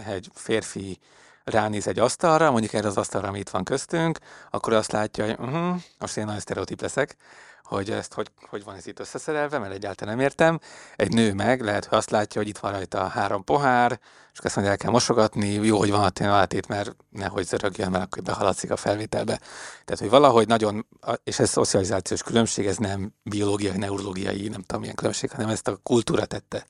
[0.07, 0.99] egy férfi
[1.45, 4.19] ránéz egy asztalra, mondjuk erre az asztalra, ami itt van köztünk,
[4.51, 7.17] akkor azt látja, hogy uh-huh, most én nagyon sztereotíp leszek,
[7.67, 10.61] hogy ezt hogy, hogy van ez itt összeszerelve, mert egyáltalán nem értem.
[10.97, 14.01] Egy nő meg lehet, hogy azt látja, hogy itt van rajta három pohár,
[14.33, 18.05] és azt mondja, el kell mosogatni, jó, hogy van a átét, mert nehogy zörögjön, mert
[18.05, 19.41] akkor behaladszik a felvételbe.
[19.85, 20.87] Tehát, hogy valahogy nagyon,
[21.25, 25.77] és ez szocializációs különbség, ez nem biológiai, neurológiai, nem tudom milyen különbség, hanem ezt a
[25.83, 26.67] kultúra tette,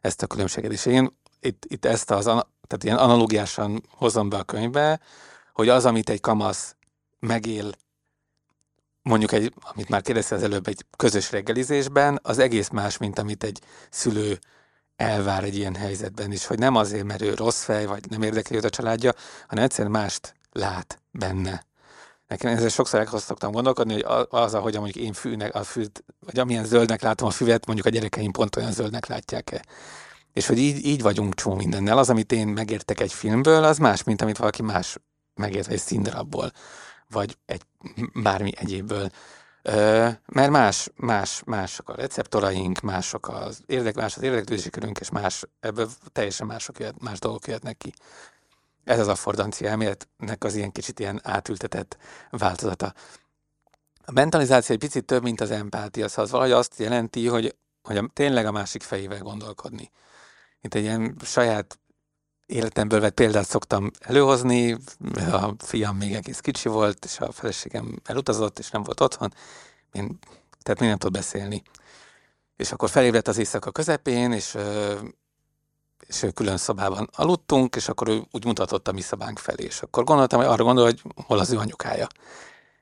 [0.00, 0.72] ezt a különbséget.
[0.72, 5.00] És én itt, itt ezt az, tehát ilyen analógiásan hozom be a könyvbe,
[5.52, 6.76] hogy az, amit egy kamasz
[7.18, 7.70] megél
[9.02, 13.44] mondjuk egy, amit már kérdezte az előbb, egy közös reggelizésben, az egész más, mint amit
[13.44, 13.60] egy
[13.90, 14.38] szülő
[14.96, 18.56] elvár egy ilyen helyzetben is, hogy nem azért, mert ő rossz fej, vagy nem érdekli
[18.56, 19.12] őt a családja,
[19.46, 21.64] hanem egyszerűen mást lát benne.
[22.26, 26.64] Nekem ezzel sokszor szoktam gondolkodni, hogy az, ahogy mondjuk én fűnek, a fűt, vagy amilyen
[26.64, 29.64] zöldnek látom a füvet, mondjuk a gyerekeim pont olyan zöldnek látják-e.
[30.32, 31.98] És hogy így, így vagyunk csomó mindennel.
[31.98, 34.96] Az, amit én megértek egy filmből, az más, mint amit valaki más
[35.34, 36.52] megért egy színdarabból
[37.10, 37.62] vagy egy
[38.14, 39.10] bármi egyébből.
[40.26, 45.44] Mert más, más, mások a receptoraink, mások az érdek, más az érdeklődési körünk, és más,
[45.60, 47.92] ebből teljesen mások jöhet, más dolgok jöhetnek ki.
[48.84, 51.96] Ez az affordancia elméletnek az ilyen kicsit ilyen átültetett
[52.30, 52.94] változata.
[54.04, 57.96] A mentalizáció egy picit több, mint az empátia, szóval az valahogy azt jelenti, hogy, hogy
[57.96, 59.90] a, tényleg a másik fejével gondolkodni.
[60.60, 61.78] Mint egy ilyen saját
[62.50, 64.76] életemből vett példát szoktam előhozni.
[65.32, 69.32] A fiam még egész kicsi volt, és a feleségem elutazott, és nem volt otthon.
[69.92, 70.18] Én,
[70.62, 71.62] tehát még nem tud beszélni.
[72.56, 74.56] És akkor felébredt az éjszaka közepén, és,
[76.06, 79.64] és külön szobában aludtunk, és akkor ő úgy mutatott a mi szobánk felé.
[79.64, 82.06] És akkor gondoltam, hogy arra gondol, hogy hol az ő anyukája.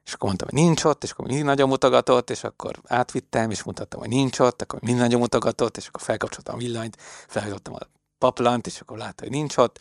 [0.05, 3.63] És akkor mondtam, hogy nincs ott, és akkor mindig nagyon mutogatott, és akkor átvittem, és
[3.63, 7.98] mutattam, hogy nincs ott, akkor mindig nagyon mutogatott, és akkor felkapcsoltam a villanyt, felhajtottam a
[8.19, 9.81] paplant, és akkor látta, hogy nincs ott,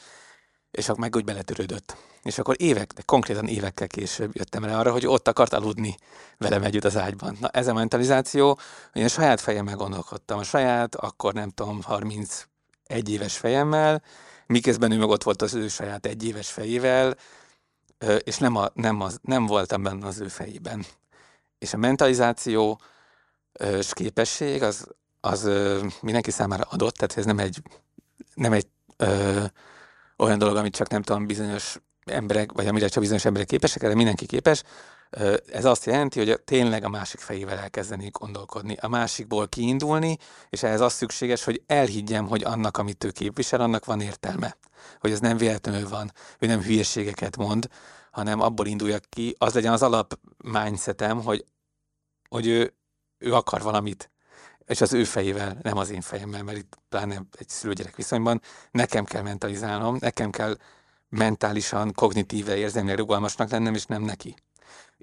[0.71, 1.97] és akkor meg úgy beletörődött.
[2.23, 5.97] És akkor évek, de konkrétan évekkel később jöttem rá arra, hogy ott akart aludni
[6.37, 7.37] velem együtt az ágyban.
[7.39, 8.59] Na ez a mentalizáció,
[8.91, 14.03] hogy én saját fejemmel gondolkodtam, a saját, akkor nem tudom, 31 éves fejemmel,
[14.47, 17.15] miközben ő meg ott volt az ő saját egy éves fejével,
[18.23, 20.85] és nem, a, nem, az, nem voltam benne az ő fejében.
[21.59, 22.81] És a mentalizáció
[23.77, 24.87] és képesség az,
[25.21, 25.49] az
[26.01, 27.61] mindenki számára adott, tehát ez nem egy,
[28.37, 29.43] nem egy ö,
[30.17, 33.95] olyan dolog, amit csak nem tudom, bizonyos emberek, vagy amire csak bizonyos emberek képesek, erre
[33.95, 34.63] mindenki képes.
[35.51, 40.17] Ez azt jelenti, hogy tényleg a másik fejével elkezdeni gondolkodni, a másikból kiindulni,
[40.49, 44.57] és ehhez az szükséges, hogy elhiggyem, hogy annak, amit ő képvisel, annak van értelme.
[44.99, 47.67] Hogy ez nem véletlenül van, hogy nem hülyeségeket mond,
[48.11, 51.45] hanem abból induljak ki, az legyen az alap mindsetem, hogy,
[52.29, 52.73] hogy ő,
[53.17, 54.11] ő akar valamit,
[54.67, 59.05] és az ő fejével, nem az én fejemmel, mert itt pláne egy szülőgyerek viszonyban nekem
[59.05, 60.57] kell mentalizálnom, nekem kell
[61.09, 64.35] mentálisan, kognitíve, érzelmileg rugalmasnak lennem, és nem neki.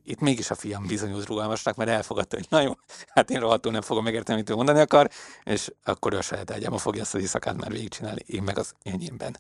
[0.05, 2.73] Itt mégis a fiam bizonyult rugalmasnak, mert elfogadta, hogy na jó,
[3.09, 5.11] hát én rohadtul nem fogom megérteni, amit ő mondani akar,
[5.45, 8.73] és akkor ő a saját ágyába fogja azt az éjszakát már végigcsinálni, én meg az
[8.83, 9.37] enyémben.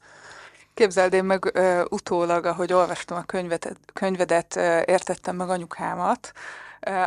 [0.74, 6.32] Képzeld, én meg ö, utólag, ahogy olvastam a könyvedet, könyvedet ö, értettem meg anyukámat,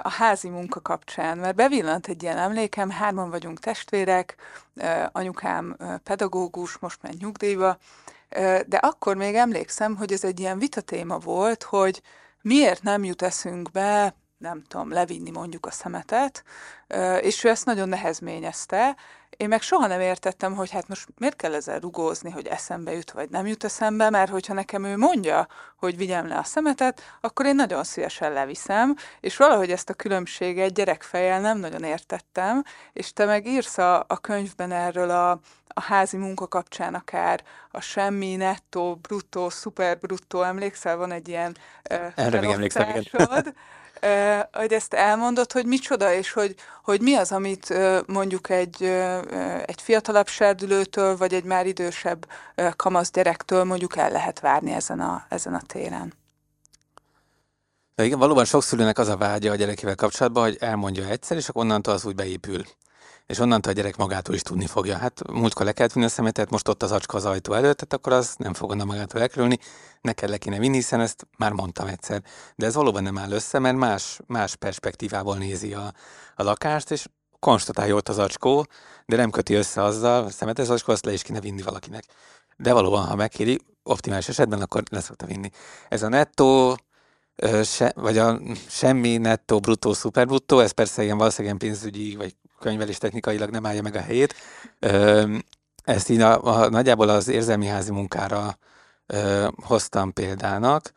[0.03, 4.35] a házi munka kapcsán, mert bevillant egy ilyen emlékem, hárman vagyunk testvérek,
[5.11, 7.77] anyukám pedagógus, most ment nyugdíjba,
[8.65, 12.01] de akkor még emlékszem, hogy ez egy ilyen vitatéma volt, hogy
[12.41, 16.43] miért nem jut eszünkbe, nem tudom, levinni mondjuk a szemetet,
[17.21, 18.95] és ő ezt nagyon nehezményezte,
[19.37, 23.11] én meg soha nem értettem, hogy hát most miért kell ezzel rugózni, hogy eszembe jut,
[23.11, 27.45] vagy nem jut eszembe, mert hogyha nekem ő mondja, hogy vigyem le a szemetet, akkor
[27.45, 33.25] én nagyon szívesen leviszem, és valahogy ezt a különbséget gyerekfejjel nem nagyon értettem, és te
[33.25, 35.31] meg írsz a, a könyvben erről a,
[35.67, 41.57] a házi munka kapcsán akár a semmi, nettó, bruttó, szuper bruttó, emlékszel, van egy ilyen
[42.15, 43.03] Erre még emlékszem, igen
[44.51, 47.73] hogy ezt elmondod, hogy micsoda, és hogy, hogy mi az, amit
[48.07, 48.83] mondjuk egy,
[49.65, 52.27] egy fiatalabb serdülőtől, vagy egy már idősebb
[52.75, 56.13] kamasz gyerektől mondjuk el lehet várni ezen a, ezen a téren.
[57.95, 61.63] Igen, valóban sok szülőnek az a vágya a gyerekével kapcsolatban, hogy elmondja egyszer, és akkor
[61.63, 62.63] onnantól az úgy beépül
[63.27, 64.97] és onnantól a gyerek magától is tudni fogja.
[64.97, 67.93] Hát múltkor le kellett vinni a szemetet, most ott az acska az ajtó előtt, tehát
[67.93, 69.59] akkor az nem fog onnan magától elkerülni,
[70.01, 72.21] neked le kéne vinni, hiszen ezt már mondtam egyszer.
[72.55, 75.93] De ez valóban nem áll össze, mert más, más perspektívából nézi a,
[76.35, 77.05] a lakást, és
[77.39, 78.65] konstatálja ott az acskó,
[79.05, 82.03] de nem köti össze azzal, a szemetes acskó, azt le is kéne vinni valakinek.
[82.57, 85.49] De valóban, ha megkéri, optimális esetben, akkor le szokta vinni.
[85.89, 86.77] Ez a nettó,
[87.63, 93.49] se, vagy a semmi nettó, bruttó, szuperbruttó, ez persze ilyen valószínűleg pénzügyi, vagy könyvelés technikailag
[93.49, 94.35] nem állja meg a helyét.
[95.83, 98.57] Ezt így a, a, nagyjából az érzelmi házi munkára
[99.05, 100.91] ö, hoztam példának.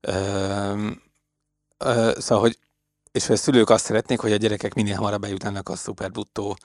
[0.00, 0.90] Ö,
[1.78, 2.58] ö, szóval, hogy
[3.12, 6.56] és a szülők azt szeretnék, hogy a gyerekek minél hamarabb bejutnának a szuperbuttó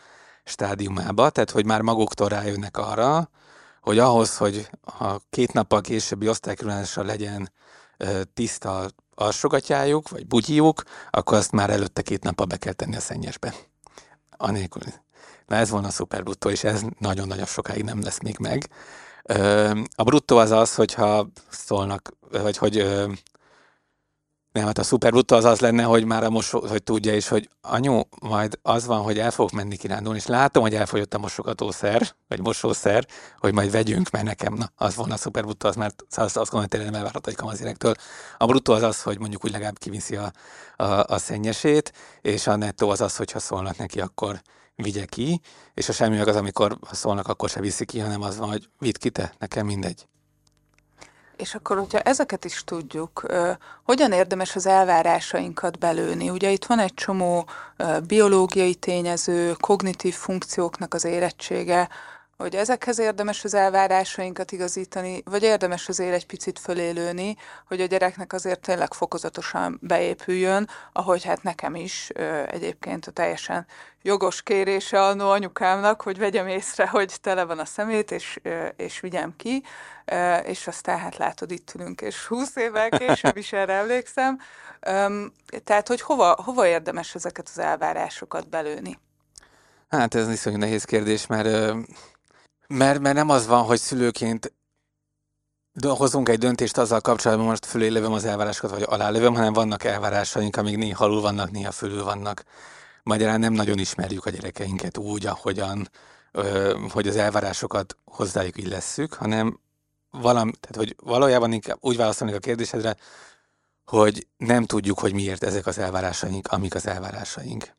[0.43, 3.29] stádiumába, tehát hogy már maguktól rájönnek arra,
[3.81, 7.51] hogy ahhoz, hogy a két nappal későbbi osztálykerülésre legyen
[7.97, 12.99] ö, tiszta alsogatjájuk, vagy bugyiuk, akkor azt már előtte két nappal be kell tenni a
[12.99, 13.53] szennyesbe
[14.37, 14.81] anélkül.
[15.47, 18.69] Na ez volna a szuper bruttó, és ez nagyon-nagyon sokáig nem lesz még meg.
[19.95, 22.85] A bruttó az az, hogyha szólnak, vagy hogy
[24.59, 27.27] nem, hát a szuper bruttó az az lenne, hogy már a mosó, hogy tudja is,
[27.27, 31.17] hogy anyu, majd az van, hogy el fogok menni kirándulni, és látom, hogy elfogyott a
[31.17, 33.05] mosogatószer, vagy mosószer,
[33.37, 36.51] hogy majd vegyünk, mert nekem, na, az volna a szuper bruttó, az mert azt, azt
[36.51, 37.93] gondolom, hogy nem elvárható egy kamazirektől.
[38.37, 40.31] A bruttó az az, hogy mondjuk úgy legalább kiviszi a,
[40.75, 44.41] a, a szennyesét, és a nettó az az, hogyha szólnak neki, akkor
[44.75, 45.41] vigye ki,
[45.73, 48.69] és a semmi meg az, amikor szólnak, akkor se viszi ki, hanem az van, hogy
[48.79, 50.07] vidd ki te, nekem mindegy.
[51.39, 53.25] És akkor, hogyha ezeket is tudjuk,
[53.83, 56.29] hogyan érdemes az elvárásainkat belőni?
[56.29, 57.45] Ugye itt van egy csomó
[58.07, 61.89] biológiai tényező, kognitív funkcióknak az érettsége,
[62.39, 67.35] hogy ezekhez érdemes az elvárásainkat igazítani, vagy érdemes azért egy picit fölélőni,
[67.67, 72.09] hogy a gyereknek azért tényleg fokozatosan beépüljön, ahogy hát nekem is
[72.47, 73.65] egyébként a teljesen
[74.01, 78.39] jogos kérése annó anyukámnak, hogy vegyem észre, hogy tele van a szemét, és,
[78.75, 79.63] és vigyem ki,
[80.43, 84.39] és aztán hát látod, itt ülünk, és húsz évvel később is erre emlékszem.
[85.63, 88.99] Tehát, hogy hova, hova érdemes ezeket az elvárásokat belőni?
[89.89, 91.75] Hát ez viszonylag nehéz kérdés, mert
[92.73, 94.53] mert, mert nem az van, hogy szülőként
[95.81, 99.83] hozunk egy döntést azzal kapcsolatban, most fölé lövöm az elvárásokat, vagy alá lövöm, hanem vannak
[99.83, 102.43] elvárásaink, amik néha alul vannak, néha fölül vannak.
[103.03, 105.89] Magyarán nem nagyon ismerjük a gyerekeinket úgy, ahogyan,
[106.89, 109.59] hogy az elvárásokat hozzájuk illesszük, hanem
[110.11, 112.95] valam, tehát, hogy valójában inkább úgy válaszolnék a kérdésedre,
[113.85, 117.77] hogy nem tudjuk, hogy miért ezek az elvárásaink, amik az elvárásaink.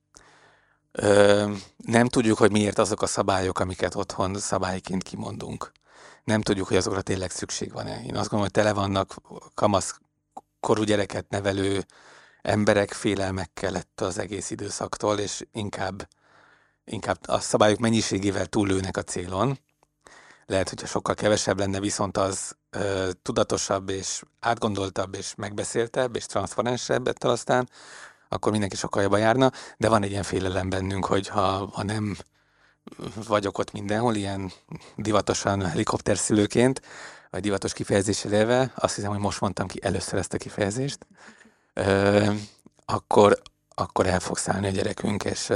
[0.93, 5.73] Ö, nem tudjuk, hogy miért azok a szabályok, amiket otthon szabályként kimondunk.
[6.25, 8.03] Nem tudjuk, hogy azokra tényleg szükség van-e.
[8.03, 9.15] Én azt gondolom, hogy tele vannak
[9.55, 9.99] kamasz
[10.61, 11.85] korú gyereket nevelő
[12.43, 16.09] emberek félelmekkel lett az egész időszaktól, és inkább,
[16.85, 19.59] inkább a szabályok mennyiségével túllőnek a célon.
[20.47, 27.09] Lehet, hogyha sokkal kevesebb lenne, viszont az ö, tudatosabb és átgondoltabb és megbeszéltebb és transzparensebb
[27.09, 27.69] ettől aztán,
[28.33, 32.17] akkor mindenki sokkal jobban járna, de van egy ilyen félelem bennünk, hogy ha, ha nem
[33.27, 34.53] vagyok ott mindenhol, ilyen
[34.97, 36.81] divatosan helikopterszülőként,
[37.31, 41.07] vagy divatos kifejezéssel élve, azt hiszem, hogy most mondtam ki először ezt a kifejezést,
[41.75, 42.27] ö,
[42.85, 43.43] akkor,
[43.75, 45.53] akkor el fog szállni a gyerekünk, és,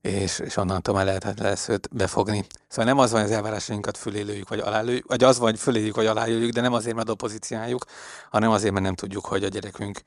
[0.00, 2.46] és, és onnantól már lehet lesz őt befogni.
[2.68, 6.06] Szóval nem az van, hogy az elvárásainkat fölélőjük, vagy alálőjük, vagy az vagy föléljük, vagy
[6.06, 7.84] alálőjük, de nem azért, mert opozíciájuk,
[8.30, 10.00] hanem azért, mert nem tudjuk, hogy a gyerekünk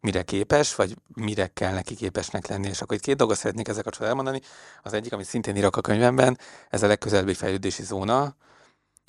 [0.00, 2.68] mire képes, vagy mire kell neki képesnek lenni.
[2.68, 4.52] És akkor itt két dolgot szeretnék ezzel kapcsolatban elmondani.
[4.82, 6.38] Az egyik, amit szintén írok a könyvemben,
[6.70, 8.36] ez a legközelebbi fejlődési zóna,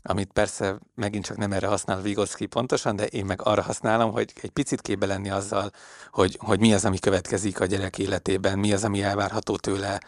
[0.03, 4.33] amit persze megint csak nem erre használ Vygotsky pontosan, de én meg arra használom, hogy
[4.41, 5.71] egy picit képbe lenni azzal,
[6.11, 10.01] hogy, hogy mi az, ami következik a gyerek életében, mi az, ami elvárható tőle,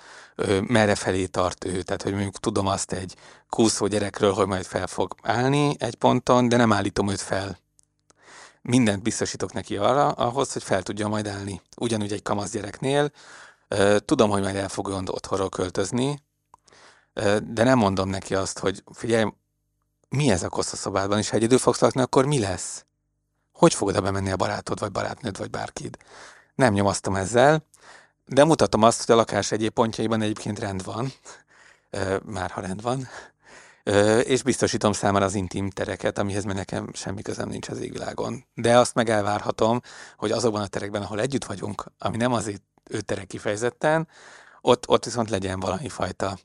[0.61, 1.81] merre felé tart ő.
[1.81, 3.15] Tehát, hogy mondjuk tudom azt egy
[3.49, 7.57] kúszó gyerekről, hogy majd fel fog állni egy ponton, de nem állítom őt fel
[8.63, 11.61] mindent biztosítok neki arra, ahhoz, hogy fel tudja majd állni.
[11.77, 13.11] Ugyanúgy egy kamasz gyereknél,
[13.97, 16.23] tudom, hogy majd el fog otthonról költözni,
[17.43, 19.31] de nem mondom neki azt, hogy figyelj,
[20.09, 22.85] mi ez a kosz a szobádban, és ha egyedül fogsz lakni, akkor mi lesz?
[23.51, 25.97] Hogy fogod bemenni a barátod, vagy barátnőd, vagy bárkid?
[26.55, 27.65] Nem nyomasztom ezzel,
[28.25, 31.13] de mutatom azt, hogy a lakás egyéb pontjaiban egyébként rend van,
[32.23, 33.07] már ha rend van,
[34.23, 38.45] és biztosítom számára az intim tereket, amihez meg nekem semmi közem nincs az égvilágon.
[38.53, 39.81] De azt meg elvárhatom,
[40.17, 42.51] hogy azokban a terekben, ahol együtt vagyunk, ami nem az
[42.89, 44.07] ő terek kifejezetten,
[44.61, 46.37] ott, ott viszont legyen valami fajta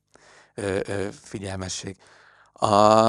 [0.54, 1.96] ö, ö, figyelmesség.
[2.52, 3.08] A,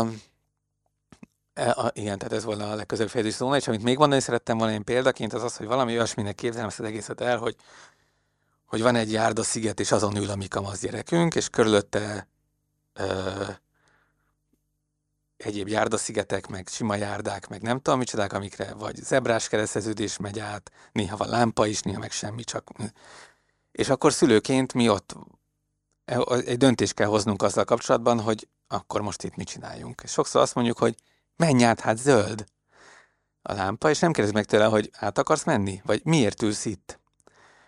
[1.54, 4.58] e, a, igen, tehát ez volna a legközelebb fejezés szóna, és amit még mondani szerettem
[4.58, 7.56] volna én példaként, az az, hogy valami olyasminek képzelem ezt az egészet el, hogy,
[8.66, 12.28] hogy van egy járda sziget, és azon ül a mi kamasz gyerekünk, és körülötte
[12.94, 13.44] ö,
[15.44, 20.72] egyéb járdaszigetek, meg sima járdák, meg nem tudom micsodák, amikre vagy zebrás kereszteződés megy át,
[20.92, 22.70] néha van lámpa is, néha meg semmi, csak...
[23.72, 25.16] És akkor szülőként mi ott
[26.06, 30.02] e, egy döntést kell hoznunk azzal kapcsolatban, hogy akkor most itt mit csináljunk.
[30.04, 30.96] És sokszor azt mondjuk, hogy
[31.36, 32.46] menj át, hát zöld
[33.42, 35.82] a lámpa, és nem kérdez meg tőle, hogy át akarsz menni?
[35.86, 37.00] Vagy miért ülsz itt?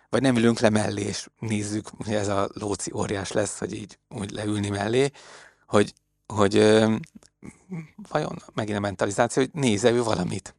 [0.08, 3.98] Vagy nem ülünk le mellé, és nézzük, hogy ez a lóci óriás lesz, hogy így
[4.08, 5.10] úgy leülni mellé,
[5.66, 5.92] hogy,
[6.26, 6.54] hogy
[8.08, 10.54] vajon megint a mentalizáció, hogy néze ő valamit.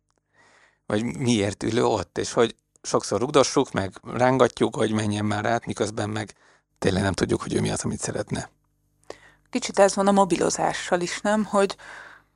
[0.86, 6.10] Vagy miért ülő ott, és hogy sokszor rugdossuk, meg rángatjuk, hogy menjen már át, miközben
[6.10, 6.34] meg
[6.80, 8.50] tényleg nem tudjuk, hogy ő mi az, amit szeretne.
[9.50, 11.44] Kicsit ez van a mobilozással is, nem?
[11.44, 11.76] Hogy,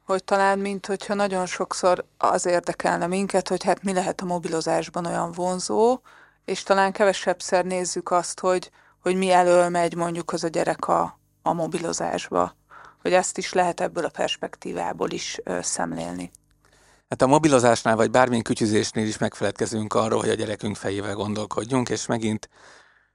[0.06, 5.06] hogy talán, mint hogyha nagyon sokszor az érdekelne minket, hogy hát mi lehet a mobilozásban
[5.06, 6.00] olyan vonzó,
[6.46, 11.20] és talán kevesebbszer nézzük azt, hogy, hogy mi elől megy mondjuk az a gyerek a,
[11.42, 12.57] a mobilozásba
[13.08, 16.32] hogy ezt is lehet ebből a perspektívából is szemlélni.
[17.10, 22.06] Hát a mobilozásnál, vagy bármilyen kütyüzésnél is megfeledkezünk arról, hogy a gyerekünk fejével gondolkodjunk, és
[22.06, 22.50] megint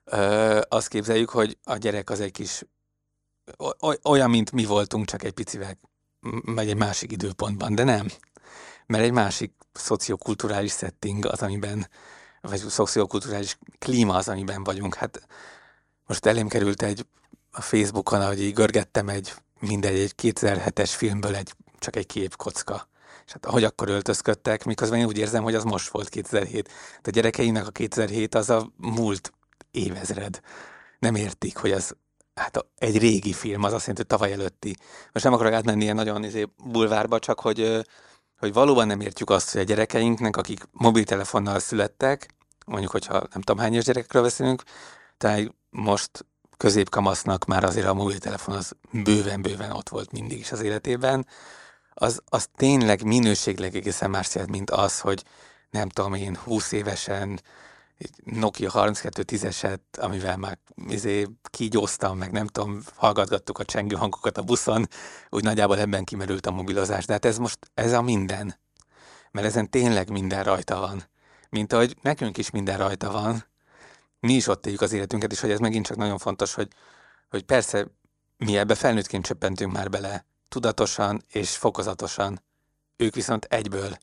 [0.05, 2.65] ö, azt képzeljük, hogy a gyerek az egy kis
[4.03, 5.79] olyan, mint mi voltunk, csak egy picivel,
[6.45, 8.07] vagy egy másik időpontban, de nem.
[8.87, 11.89] Mert egy másik szociokulturális setting az, amiben,
[12.41, 14.95] vagy szociokulturális klíma az, amiben vagyunk.
[14.95, 15.27] Hát
[16.07, 17.07] most elém került egy
[17.51, 22.89] a Facebookon, ahogy így görgettem egy mindegy, egy 2007-es filmből egy, csak egy képkocka.
[23.27, 26.69] És hát ahogy akkor öltözködtek, miközben én úgy érzem, hogy az most volt 2007.
[27.03, 29.33] De a gyerekeinek a 2007 az a múlt
[29.71, 30.41] évezred.
[30.99, 31.97] Nem értik, hogy az
[32.35, 34.77] hát egy régi film, az azt jelenti, hogy tavaly előtti.
[35.13, 37.87] Most nem akarok átmenni ilyen nagyon izé, bulvárba, csak hogy,
[38.39, 42.35] hogy valóban nem értjük azt, hogy a gyerekeinknek, akik mobiltelefonnal születtek,
[42.67, 44.63] mondjuk, hogyha nem tudom hányos gyerekekről beszélünk,
[45.17, 46.27] tehát most
[46.63, 51.27] középkamasznak már azért a mobiltelefon az bőven-bőven ott volt mindig is az életében,
[51.95, 55.25] az, az tényleg minőségleg egészen más jelent, mint az, hogy
[55.71, 57.41] nem tudom én, 20 évesen
[58.25, 60.59] Nokia 3210-eset, amivel már
[60.89, 64.89] izé, kígyóztam, meg nem tudom, hallgatgattuk a csengő hangokat a buszon,
[65.29, 67.05] úgy nagyjából ebben kimerült a mobilozás.
[67.05, 68.59] De hát ez most, ez a minden.
[69.31, 71.03] Mert ezen tényleg minden rajta van.
[71.49, 73.51] Mint ahogy nekünk is minden rajta van,
[74.23, 76.69] mi is ott éljük az életünket, és hogy ez megint csak nagyon fontos, hogy,
[77.31, 77.87] hogy persze
[78.37, 82.43] mi ebbe felnőttként csöppentünk már bele, tudatosan és fokozatosan.
[82.97, 83.99] Ők viszont egyből.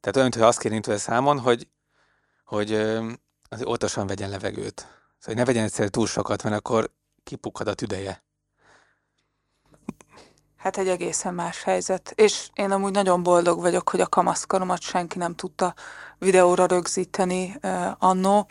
[0.00, 1.68] Tehát olyan, hogy azt kérünk tőle számon, hogy,
[2.44, 2.72] hogy
[3.48, 4.80] az óvatosan vegyen levegőt.
[4.80, 6.90] Szóval, hogy ne vegyen egyszer túl sokat, mert akkor
[7.24, 8.22] kipukkad a tüdeje.
[10.56, 12.12] Hát egy egészen más helyzet.
[12.14, 15.74] És én amúgy nagyon boldog vagyok, hogy a kamaszkoromat senki nem tudta
[16.18, 18.46] videóra rögzíteni uh, annó,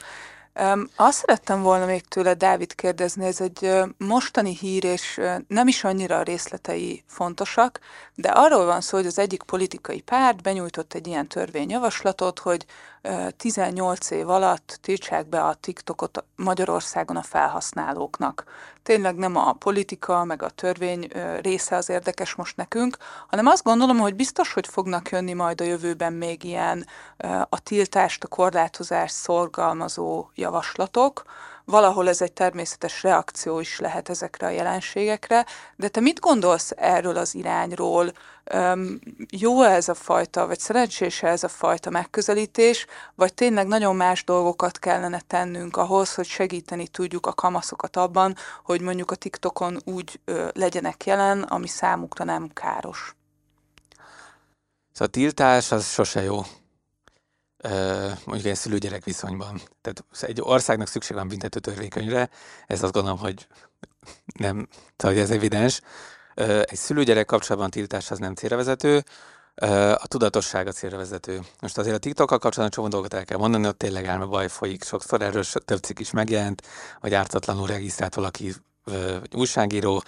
[0.59, 5.83] Um, azt szerettem volna még tőle, Dávid, kérdezni, ez egy mostani hír, és nem is
[5.83, 7.79] annyira a részletei fontosak,
[8.15, 12.65] de arról van szó, hogy az egyik politikai párt benyújtott egy ilyen törvényjavaslatot, hogy
[13.37, 18.43] 18 év alatt tiltsák be a TikTokot Magyarországon a felhasználóknak.
[18.83, 21.07] Tényleg nem a politika, meg a törvény
[21.41, 22.97] része az érdekes most nekünk,
[23.27, 26.85] hanem azt gondolom, hogy biztos, hogy fognak jönni majd a jövőben még ilyen
[27.49, 31.23] a tiltást, a korlátozást szorgalmazó javaslatok,
[31.65, 35.45] valahol ez egy természetes reakció is lehet ezekre a jelenségekre,
[35.75, 38.11] de te mit gondolsz erről az irányról?
[39.29, 42.85] Jó ez a fajta, vagy szerencsés ez a fajta megközelítés,
[43.15, 48.81] vagy tényleg nagyon más dolgokat kellene tennünk ahhoz, hogy segíteni tudjuk a kamaszokat abban, hogy
[48.81, 50.19] mondjuk a TikTokon úgy
[50.53, 53.15] legyenek jelen, ami számukra nem káros?
[54.91, 56.41] Szóval a tiltás az sose jó
[58.25, 59.61] mondjuk egy szülő-gyerek viszonyban.
[59.81, 62.29] Tehát egy országnak szükség van büntető törvénykönyvre,
[62.67, 63.47] ez azt gondolom, hogy
[64.37, 65.81] nem, tehát ez evidens.
[66.35, 69.03] Egy szülő-gyerek kapcsolatban tiltás az nem célra vezető,
[69.95, 71.41] a tudatosság a célra vezető.
[71.61, 74.83] Most azért a TikTokkal kapcsolatban csomó dolgot el kell mondani, ott tényleg álma baj folyik.
[74.83, 76.61] Sokszor erről több cikk is megjelent,
[76.99, 78.53] hogy ártatlanul regisztrált valaki
[79.19, 80.03] vagy újságíró,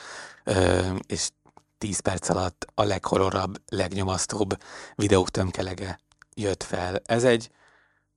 [1.08, 1.30] és
[1.78, 4.58] 10 perc alatt a leghorrorabb, legnyomasztóbb
[4.96, 6.00] videók tömkelege
[6.36, 7.02] jött fel.
[7.06, 7.50] Ez egy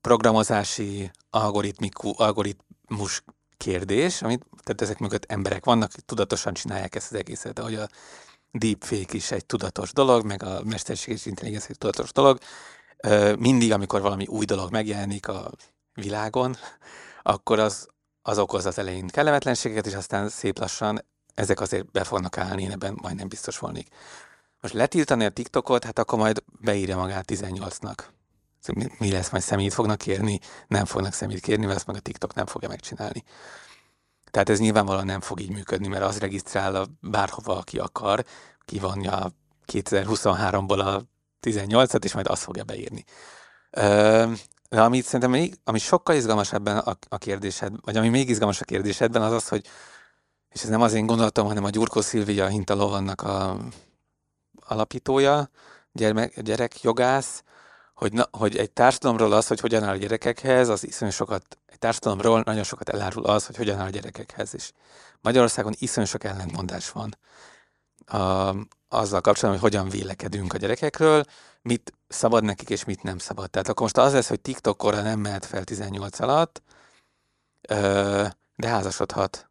[0.01, 3.23] programozási algoritmiku, algoritmus
[3.57, 7.89] kérdés, amit, tehát ezek mögött emberek vannak, tudatosan csinálják ezt az egészet, ahogy a
[8.53, 12.39] deepfake is egy tudatos dolog, meg a mesterséges intelligencia egy tudatos dolog.
[13.39, 15.51] Mindig, amikor valami új dolog megjelenik a
[15.95, 16.57] világon,
[17.23, 17.89] akkor az,
[18.23, 21.05] az okoz az elején kellemetlenségeket, és aztán szép lassan
[21.35, 23.89] ezek azért be fognak állni, én ebben majdnem biztos volnék.
[24.61, 27.99] Most letiltani a TikTokot, hát akkor majd beírja magát 18-nak.
[28.61, 30.41] Szóval mi lesz, majd szemét fognak kérni?
[30.69, 33.25] Nem fognak szemét kérni, mert azt meg a TikTok nem fogja megcsinálni.
[34.31, 38.25] Tehát ez nyilvánvalóan nem fog így működni, mert az regisztrál a bárhova, aki akar,
[38.65, 39.31] kivonja
[39.73, 41.03] 2023-ból a
[41.47, 43.05] 18-at, és majd azt fogja beírni.
[44.71, 48.61] De amit szerintem még, ami sokkal izgalmasabb ebben a, a kérdésed, vagy ami még izgalmas
[48.61, 49.67] a kérdésedben, az az, hogy,
[50.49, 53.57] és ez nem az én gondolatom, hanem a Gyurkó Szilvia Hintalovannak a
[54.69, 55.49] alapítója,
[55.93, 57.43] gyermek, gyerek jogász,
[57.95, 61.79] hogy, na, hogy egy társadalomról az, hogy hogyan áll a gyerekekhez, az iszonyú sokat, egy
[61.79, 64.73] társadalomról nagyon sokat elárul az, hogy hogyan áll a gyerekekhez is.
[65.21, 67.17] Magyarországon iszonyú sok ellentmondás van
[68.07, 68.55] a,
[68.89, 71.25] azzal kapcsolatban, hogy hogyan vélekedünk a gyerekekről,
[71.63, 73.51] mit szabad nekik, és mit nem szabad.
[73.51, 76.63] Tehát akkor most az lesz, hogy TikTok-korra nem mehet fel 18 alatt,
[78.57, 79.49] de házasodhat.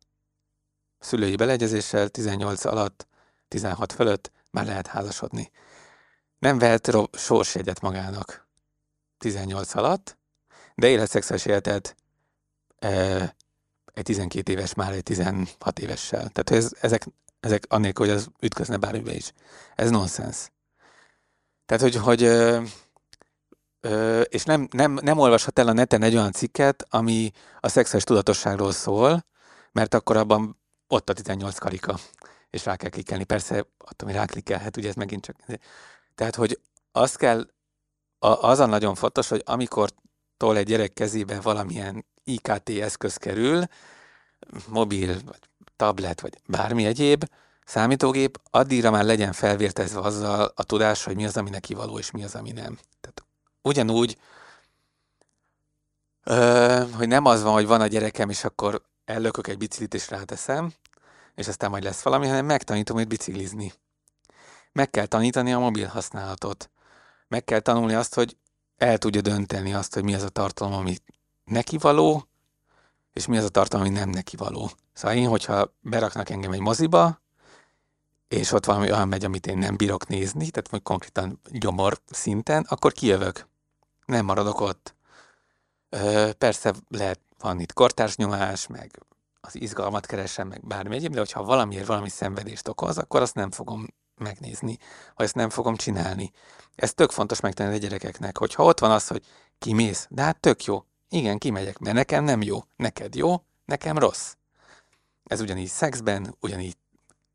[0.99, 3.07] Szülői beleegyezéssel 18 alatt,
[3.47, 5.51] 16 fölött már lehet házasodni.
[6.39, 8.47] Nem vehet sorsjegyet magának
[9.17, 10.17] 18 alatt,
[10.75, 11.95] de élhet életet
[12.79, 13.35] e,
[13.93, 16.29] egy 12 éves már egy 16 évessel.
[16.29, 17.07] Tehát ez, ezek,
[17.39, 19.33] ezek annélkül, hogy az ütközne bármibe is.
[19.75, 20.51] Ez nonsens.
[21.65, 22.61] Tehát, hogy, hogy ö,
[23.81, 28.03] ö, és nem, nem, nem olvashat el a neten egy olyan cikket, ami a szexuális
[28.03, 29.25] tudatosságról szól,
[29.71, 31.99] mert akkor abban ott a 18 karika,
[32.49, 33.23] és rá kell klikkelni.
[33.23, 35.35] Persze, attól, hogy ráklikkelhet, ugye ez megint csak
[36.15, 36.59] tehát, hogy
[36.91, 37.47] azt kell,
[38.19, 39.89] az a nagyon fontos, hogy amikor
[40.37, 43.63] tol egy gyerek kezébe valamilyen IKT eszköz kerül,
[44.67, 45.39] mobil, vagy
[45.75, 47.25] tablet, vagy bármi egyéb,
[47.65, 52.11] számítógép, addigra már legyen felvértezve azzal a tudás, hogy mi az, ami neki való, és
[52.11, 52.79] mi az, ami nem.
[53.01, 53.23] Tehát
[53.61, 54.17] ugyanúgy,
[56.23, 60.09] ö, hogy nem az van, hogy van a gyerekem, és akkor ellökök egy biciklit, és
[60.09, 60.73] ráteszem,
[61.37, 63.73] és aztán majd lesz valami, hanem megtanítom őt biciklizni.
[64.71, 66.69] Meg kell tanítani a mobil használatot.
[67.27, 68.37] Meg kell tanulni azt, hogy
[68.77, 70.97] el tudja dönteni azt, hogy mi az a tartalom, ami
[71.43, 72.27] neki való,
[73.13, 74.69] és mi az a tartalom, ami nem neki való.
[74.93, 77.21] Szóval én, hogyha beraknak engem egy moziba,
[78.27, 82.65] és ott valami olyan megy, amit én nem bírok nézni, tehát vagy konkrétan gyomor szinten,
[82.69, 83.47] akkor kijövök.
[84.05, 84.95] Nem maradok ott.
[86.37, 88.99] Persze lehet, van itt kortársnyomás, meg
[89.41, 93.51] az izgalmat keresem, meg bármi egyéb, de hogyha valamiért valami szenvedést okoz, akkor azt nem
[93.51, 94.77] fogom megnézni,
[95.15, 96.31] ha ezt nem fogom csinálni.
[96.75, 99.25] Ez tök fontos megtenni a gyerekeknek, hogyha ott van az, hogy
[99.59, 100.85] kimész, de hát tök jó.
[101.09, 102.59] Igen, kimegyek, mert nekem nem jó.
[102.75, 104.33] Neked jó, nekem rossz.
[105.23, 106.77] Ez ugyanígy szexben, ugyanígy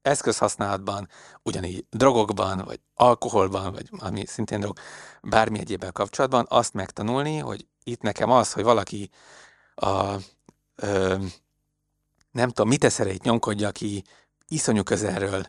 [0.02, 1.08] eszközhasználatban,
[1.42, 4.78] ugyanígy drogokban, vagy alkoholban, vagy ami szintén drog,
[5.22, 9.10] bármi egyébben kapcsolatban, azt megtanulni, hogy itt nekem az, hogy valaki
[9.74, 10.14] a,
[10.74, 11.16] ö,
[12.32, 14.04] nem tudom, mit eszereit nyomkodja ki
[14.48, 15.46] iszonyú közelről,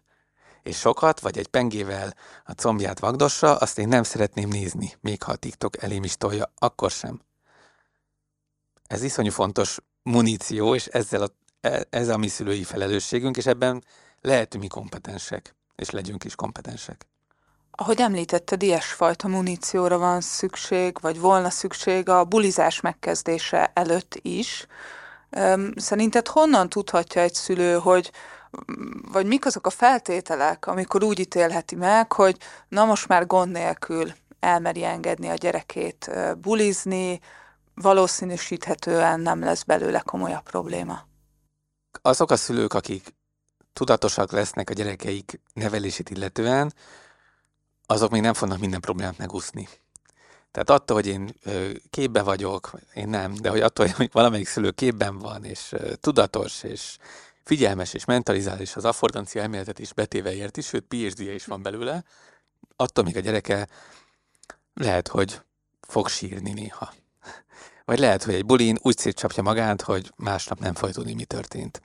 [0.64, 2.14] és sokat, vagy egy pengével
[2.46, 6.54] a combját vagdossa, azt én nem szeretném nézni, még ha a TikTok elém is tolja,
[6.58, 7.22] akkor sem.
[8.88, 11.28] Ez iszonyú fontos muníció, és ezzel a,
[11.62, 13.84] e, ez a mi szülői felelősségünk, és ebben
[14.22, 17.08] lehetünk mi kompetensek, és legyünk is kompetensek.
[17.72, 24.68] Ahogy említetted, ilyesfajta munícióra van szükség, vagy volna szükség a bulizás megkezdése előtt is.
[25.76, 28.12] Szerinted honnan tudhatja egy szülő, hogy
[29.12, 34.12] vagy mik azok a feltételek, amikor úgy ítélheti meg, hogy na most már gond nélkül
[34.40, 37.20] elmeri engedni a gyerekét bulizni,
[37.76, 41.08] valószínűsíthetően nem lesz belőle komolyabb probléma.
[42.02, 43.16] Azok a szülők, akik
[43.74, 46.74] tudatosak lesznek a gyerekeik nevelését illetően,
[47.86, 49.68] azok még nem fognak minden problémát megúszni.
[50.54, 51.36] Tehát attól, hogy én
[51.90, 56.98] képbe vagyok, én nem, de hogy attól, hogy valamelyik szülő képben van, és tudatos, és
[57.44, 62.04] figyelmes, és mentalizál, és az affordancia elméletet is betéve érti, sőt, phd is van belőle,
[62.76, 63.68] attól még a gyereke
[64.74, 65.42] lehet, hogy
[65.82, 66.94] fog sírni néha.
[67.86, 71.82] Vagy lehet, hogy egy bulin úgy szétcsapja magát, hogy másnap nem fog tudni, mi történt.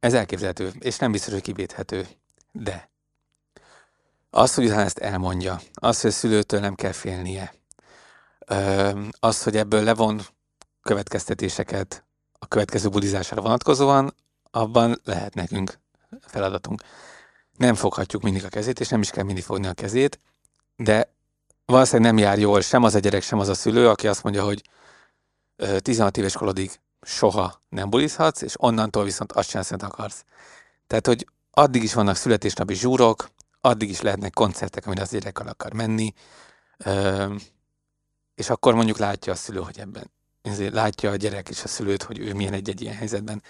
[0.00, 2.06] Ez elképzelhető, és nem biztos, hogy kivéthető.
[2.52, 2.90] De
[4.36, 7.54] az, hogy utána ezt elmondja, az, hogy a szülőtől nem kell félnie,
[9.20, 10.20] az, hogy ebből levon
[10.82, 12.04] következtetéseket
[12.38, 14.14] a következő budizására vonatkozóan,
[14.50, 15.78] abban lehet nekünk
[16.20, 16.82] feladatunk.
[17.56, 20.20] Nem foghatjuk mindig a kezét, és nem is kell mindig fogni a kezét,
[20.76, 21.12] de
[21.64, 24.44] valószínűleg nem jár jól sem az a gyerek, sem az a szülő, aki azt mondja,
[24.44, 24.62] hogy
[25.78, 30.24] 16 éves korodig soha nem bulizhatsz, és onnantól viszont azt sem akarsz.
[30.86, 33.34] Tehát, hogy addig is vannak születésnapi zsúrok,
[33.66, 36.12] addig is lehetnek koncertek, amire az gyerek akar menni,
[38.34, 40.10] és akkor mondjuk látja a szülő, hogy ebben
[40.42, 43.42] ezért látja a gyerek és a szülőt, hogy ő milyen egy-egy ilyen helyzetben.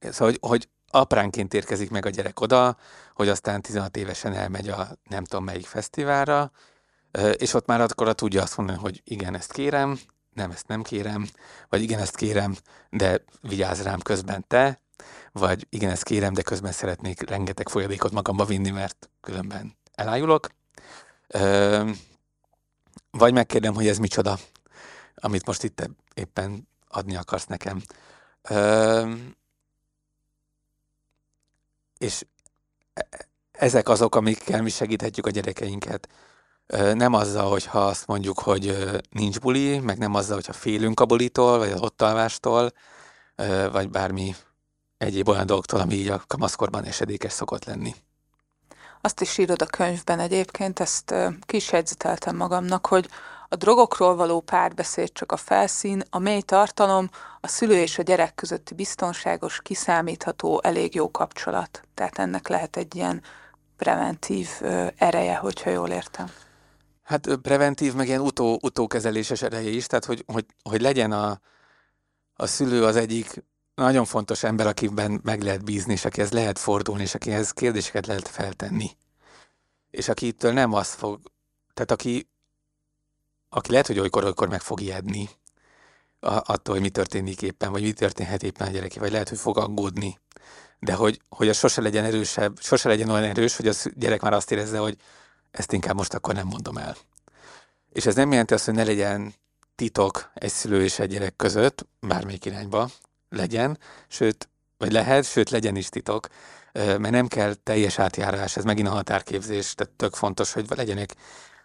[0.00, 2.76] Szóval, hogy, hogy apránként érkezik meg a gyerek oda,
[3.14, 6.50] hogy aztán 16 évesen elmegy a nem tudom melyik fesztiválra,
[7.36, 9.98] és ott már akkor tudja azt mondani, hogy igen, ezt kérem,
[10.32, 11.28] nem, ezt nem kérem,
[11.68, 12.56] vagy igen, ezt kérem,
[12.90, 14.83] de vigyázz rám közben te,
[15.32, 20.48] vagy igen, ezt kérem, de közben szeretnék rengeteg folyadékot magamba vinni, mert különben elájulok.
[23.10, 24.38] Vagy megkérdem, hogy ez micsoda,
[25.14, 27.82] amit most itt éppen adni akarsz nekem.
[31.98, 32.26] És
[32.94, 33.06] e,
[33.52, 36.08] ezek azok, amikkel mi segíthetjük a gyerekeinket.
[36.94, 38.76] Nem azzal, hogyha azt mondjuk, hogy
[39.10, 42.72] nincs buli, meg nem azzal, hogyha félünk a bulitól, vagy az ott alvástól,
[43.72, 44.34] vagy bármi
[45.04, 47.94] egyéb olyan dolgoktól, ami így a kamaszkorban esedékes szokott lenni.
[49.00, 53.08] Azt is írod a könyvben egyébként, ezt kis jegyzeteltem magamnak, hogy
[53.48, 58.34] a drogokról való párbeszéd csak a felszín, a mély tartalom, a szülő és a gyerek
[58.34, 61.82] közötti biztonságos, kiszámítható, elég jó kapcsolat.
[61.94, 63.22] Tehát ennek lehet egy ilyen
[63.76, 64.48] preventív
[64.96, 66.30] ereje, hogyha jól értem.
[67.02, 71.40] Hát preventív, meg ilyen utó, utókezeléses ereje is, tehát hogy, hogy, hogy legyen a,
[72.34, 73.44] a szülő az egyik
[73.74, 78.28] nagyon fontos ember, akiben meg lehet bízni, és akihez lehet fordulni, és akihez kérdéseket lehet
[78.28, 78.90] feltenni.
[79.90, 81.20] És akitől nem az fog,
[81.74, 82.28] tehát aki,
[83.48, 85.28] aki lehet, hogy olykor, olykor meg fog ijedni
[86.20, 89.58] attól, hogy mi történik éppen, vagy mi történhet éppen a gyereke, vagy lehet, hogy fog
[89.58, 90.18] aggódni.
[90.78, 94.32] De hogy, hogy az sose legyen erősebb, sose legyen olyan erős, hogy a gyerek már
[94.32, 94.96] azt érezze, hogy
[95.50, 96.96] ezt inkább most akkor nem mondom el.
[97.92, 99.34] És ez nem jelenti azt, hogy ne legyen
[99.74, 102.90] titok egy szülő és egy gyerek között, bármelyik irányba
[103.36, 103.78] legyen,
[104.08, 106.28] sőt, vagy lehet, sőt legyen is titok,
[106.72, 111.14] mert nem kell teljes átjárás, ez megint a határképzés, tehát tök fontos, hogy legyenek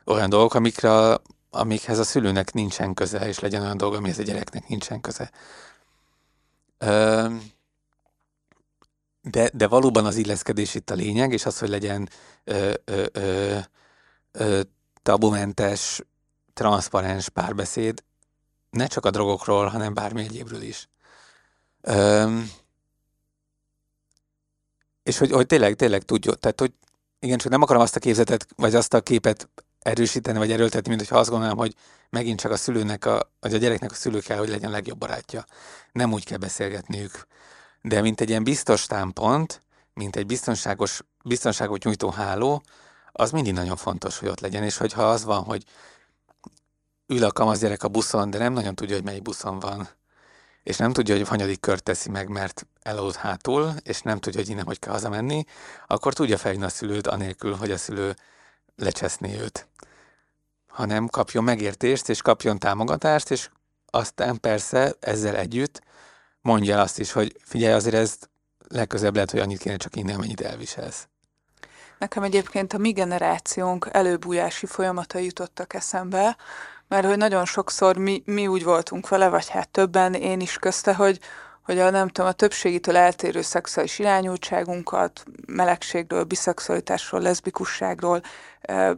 [0.06, 1.18] olyan dolgok, amikre,
[1.50, 5.32] amikhez a szülőnek nincsen köze, és legyen olyan dolog, amihez a gyereknek nincsen köze.
[9.22, 12.10] De, de valóban az illeszkedés itt a lényeg, és az, hogy legyen
[12.44, 13.58] ö, ö, ö,
[14.32, 14.62] ö,
[15.02, 16.02] tabumentes,
[16.54, 18.04] transzparens párbeszéd,
[18.70, 20.89] ne csak a drogokról, hanem bármi egyébről is.
[21.82, 22.52] Öm,
[25.04, 26.74] és hogy, hogy tényleg, tényleg tudja, tehát hogy
[27.20, 29.50] igen, csak nem akarom azt a képzetet, vagy azt a képet
[29.80, 31.76] erősíteni vagy erőltetni, mint hogyha azt gondolom, hogy
[32.10, 34.98] megint csak a szülőnek, a, vagy a gyereknek a szülő kell, hogy legyen a legjobb
[34.98, 35.46] barátja.
[35.92, 37.28] Nem úgy kell beszélgetniük.
[37.82, 39.64] De mint egy ilyen biztos támpont,
[39.94, 42.64] mint egy biztonságos, biztonságot nyújtó háló,
[43.12, 45.64] az mindig nagyon fontos, hogy ott legyen, és hogyha az van, hogy
[47.08, 49.90] ül a kamasz gyerek a buszon, de nem nagyon tudja, hogy melyik buszon van,
[50.64, 54.50] és nem tudja, hogy hanyadik kört teszi meg, mert elaludt hátul, és nem tudja, hogy
[54.50, 55.44] innen hogy kell hazamenni,
[55.88, 58.16] akkor tudja felhívni a szülőt, anélkül, hogy a szülő
[58.76, 59.68] lecseszné őt.
[60.68, 63.50] Hanem kapjon megértést, és kapjon támogatást, és
[63.86, 65.82] aztán persze ezzel együtt
[66.42, 68.18] mondja el azt is, hogy figyelj, azért ez
[68.68, 71.08] legközebb lehet, hogy annyit kéne csak innen, amennyit elviselsz.
[71.98, 76.38] Nekem egyébként a mi generációnk előbújási folyamatai jutottak eszembe,
[76.90, 80.94] mert hogy nagyon sokszor mi, mi úgy voltunk vele, vagy hát többen, én is közte,
[80.94, 81.20] hogy,
[81.62, 88.22] hogy a nem tudom, a többségitől eltérő szexuális irányultságunkat, melegségről, biszexualitásról, leszbikusságról,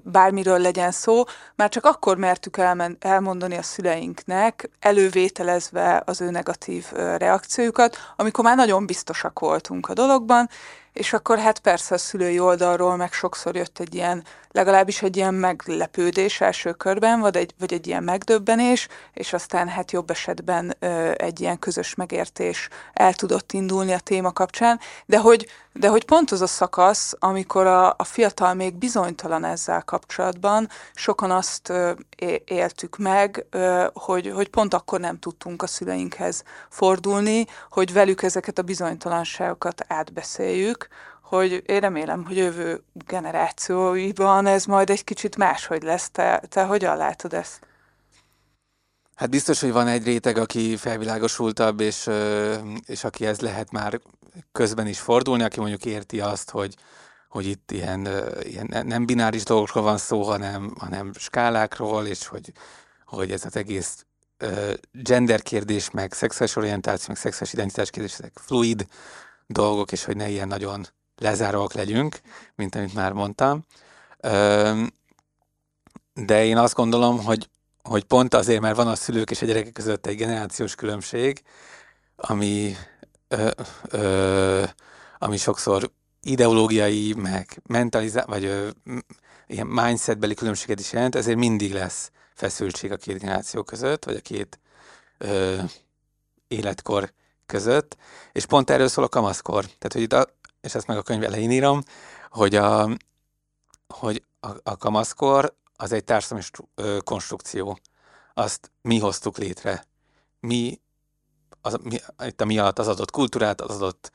[0.03, 1.23] bármiről legyen szó,
[1.55, 6.85] már csak akkor mertük elmen, elmondani a szüleinknek, elővételezve az ő negatív
[7.17, 10.49] reakciójukat, amikor már nagyon biztosak voltunk a dologban,
[10.93, 15.33] és akkor hát persze a szülői oldalról meg sokszor jött egy ilyen, legalábbis egy ilyen
[15.33, 21.11] meglepődés első körben, vagy egy, vagy egy ilyen megdöbbenés, és aztán hát jobb esetben ö,
[21.17, 26.31] egy ilyen közös megértés el tudott indulni a téma kapcsán, de hogy, de hogy pont
[26.31, 31.91] az a szakasz, amikor a, a fiatal még bizonytalan ezzel kapcsolatban, sokan azt ö,
[32.45, 38.57] éltük meg, ö, hogy, hogy pont akkor nem tudtunk a szüleinkhez fordulni, hogy velük ezeket
[38.57, 40.87] a bizonytalanságokat átbeszéljük,
[41.21, 46.09] hogy én remélem, hogy jövő generációiban ez majd egy kicsit máshogy lesz.
[46.09, 47.59] Te, te hogyan látod ezt?
[49.15, 52.09] Hát biztos, hogy van egy réteg, aki felvilágosultabb, és,
[52.85, 53.99] és aki ez lehet már
[54.51, 56.75] közben is fordulni, aki mondjuk érti azt, hogy,
[57.29, 58.07] hogy itt ilyen,
[58.43, 62.51] ilyen nem bináris dolgokról van szó, hanem, hanem skálákról, és hogy,
[63.05, 64.05] hogy ez az egész
[64.91, 68.85] gender kérdés, meg szexuális orientáció, meg szexuális identitás kérdés, ezek fluid
[69.47, 72.19] dolgok, és hogy ne ilyen nagyon lezáróak legyünk,
[72.55, 73.65] mint amit már mondtam.
[76.13, 77.49] De én azt gondolom, hogy,
[77.83, 81.43] hogy pont azért, mert van a szülők és a gyerekek között egy generációs különbség,
[82.15, 82.75] ami,
[83.89, 84.63] ö,
[85.17, 88.69] ami sokszor ideológiai, meg mentalizá- vagy ö,
[89.47, 94.21] ilyen mindsetbeli különbséget is jelent, ezért mindig lesz feszültség a két generáció között, vagy a
[94.21, 94.59] két
[95.17, 95.57] ö,
[96.47, 97.13] életkor
[97.45, 97.97] között,
[98.31, 99.63] és pont erről szól a kamaszkor.
[99.63, 100.25] Tehát, hogy itt a,
[100.61, 101.81] és ezt meg a könyv elején írom,
[102.29, 102.89] hogy a,
[103.87, 106.43] hogy a, a kamaszkor az egy társadalmi
[107.03, 107.79] konstrukció.
[108.33, 109.85] Azt mi hoztuk létre.
[110.39, 110.79] Mi,
[111.61, 114.11] az, mi, itt a mi alatt az adott kultúrát, az adott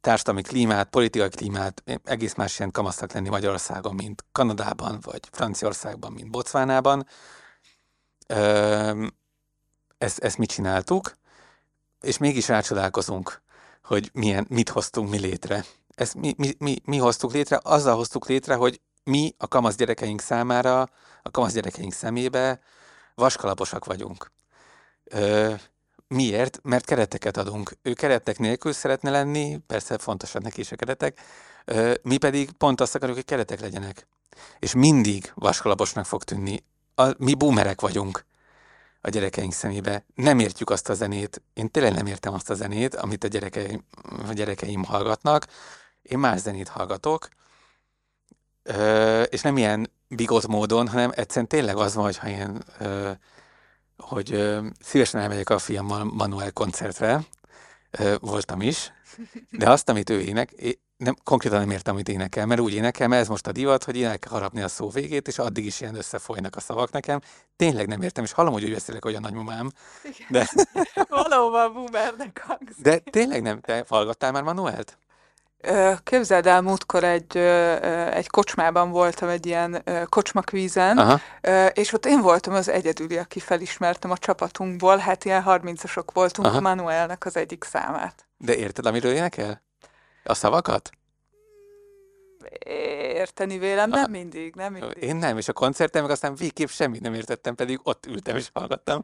[0.00, 6.30] társadalmi klímát, politikai klímát, egész más ilyen kamasznak lenni Magyarországon, mint Kanadában, vagy Franciaországban, mint
[6.30, 7.06] Bocvánában.
[9.98, 11.16] Ezt, ezt mi csináltuk,
[12.00, 13.42] és mégis rácsodálkozunk,
[13.84, 15.64] hogy milyen, mit hoztunk mi létre.
[15.94, 20.20] Ezt mi, mi, mi, mi hoztuk létre, azzal hoztuk létre, hogy mi a kamasz gyerekeink
[20.20, 20.80] számára,
[21.22, 22.60] a kamasz gyerekeink szemébe
[23.14, 24.32] vaskalaposak vagyunk.
[25.04, 25.54] Ö,
[26.14, 26.60] miért?
[26.62, 27.72] Mert kereteket adunk.
[27.82, 31.20] Ő keretek nélkül szeretne lenni, persze fontosak neki is a keretek,
[32.02, 34.06] mi pedig pont azt akarjuk, hogy keretek legyenek.
[34.58, 36.64] És mindig vaskalaposnak fog tűnni.
[36.94, 38.24] A, mi boomerek vagyunk
[39.00, 40.04] a gyerekeink szemébe.
[40.14, 43.84] Nem értjük azt a zenét, én tényleg nem értem azt a zenét, amit a gyerekeim,
[44.28, 45.46] a gyerekeim hallgatnak.
[46.02, 47.28] Én más zenét hallgatok,
[49.28, 52.62] és nem ilyen bigot módon, hanem egyszerűen tényleg az van, hogyha én,
[54.00, 57.24] hogy szívesen elmegyek a fiammal Manuel koncertre,
[58.20, 58.92] voltam is,
[59.50, 60.52] de azt, amit ő ének,
[60.96, 64.02] nem, konkrétan nem értem, amit énekel, mert úgy énekel, mert ez most a divat, hogy
[64.02, 67.20] el kell harapni a szó végét, és addig is ilyen összefolynak a szavak nekem.
[67.56, 69.70] Tényleg nem értem, és hallom, hogy úgy beszélek, hogy a nagymamám.
[70.28, 70.48] De...
[71.08, 72.82] Valóban boomernek hangzik.
[72.82, 74.98] De tényleg nem, te hallgattál már Manuelt?
[76.02, 77.36] Képzeld el, múltkor egy,
[78.12, 81.20] egy kocsmában voltam, egy ilyen kocsmakvízen, Aha.
[81.72, 86.60] és ott én voltam az egyedüli, aki felismertem a csapatunkból, hát ilyen 30-asok voltunk, Aha.
[86.60, 88.28] Manuelnek az egyik számát.
[88.36, 89.62] De érted, amiről énekel?
[90.24, 90.90] A szavakat?
[92.98, 95.02] Érteni vélem, nem mindig, nem mindig.
[95.02, 98.48] Én nem, és a koncerten meg aztán végképp semmit nem értettem, pedig ott ültem és
[98.52, 99.02] hallgattam.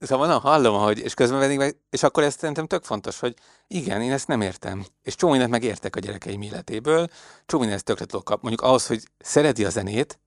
[0.00, 3.34] Szóval na, hallom, hogy, és közben pedig meg, és akkor ezt szerintem tök fontos, hogy
[3.68, 4.84] igen, én ezt nem értem.
[5.02, 7.08] És csomó mindent megértek a gyerekeim életéből,
[7.46, 8.42] csomó mindent tökre tudok kap.
[8.42, 10.18] Mondjuk ahhoz, hogy szereti a zenét,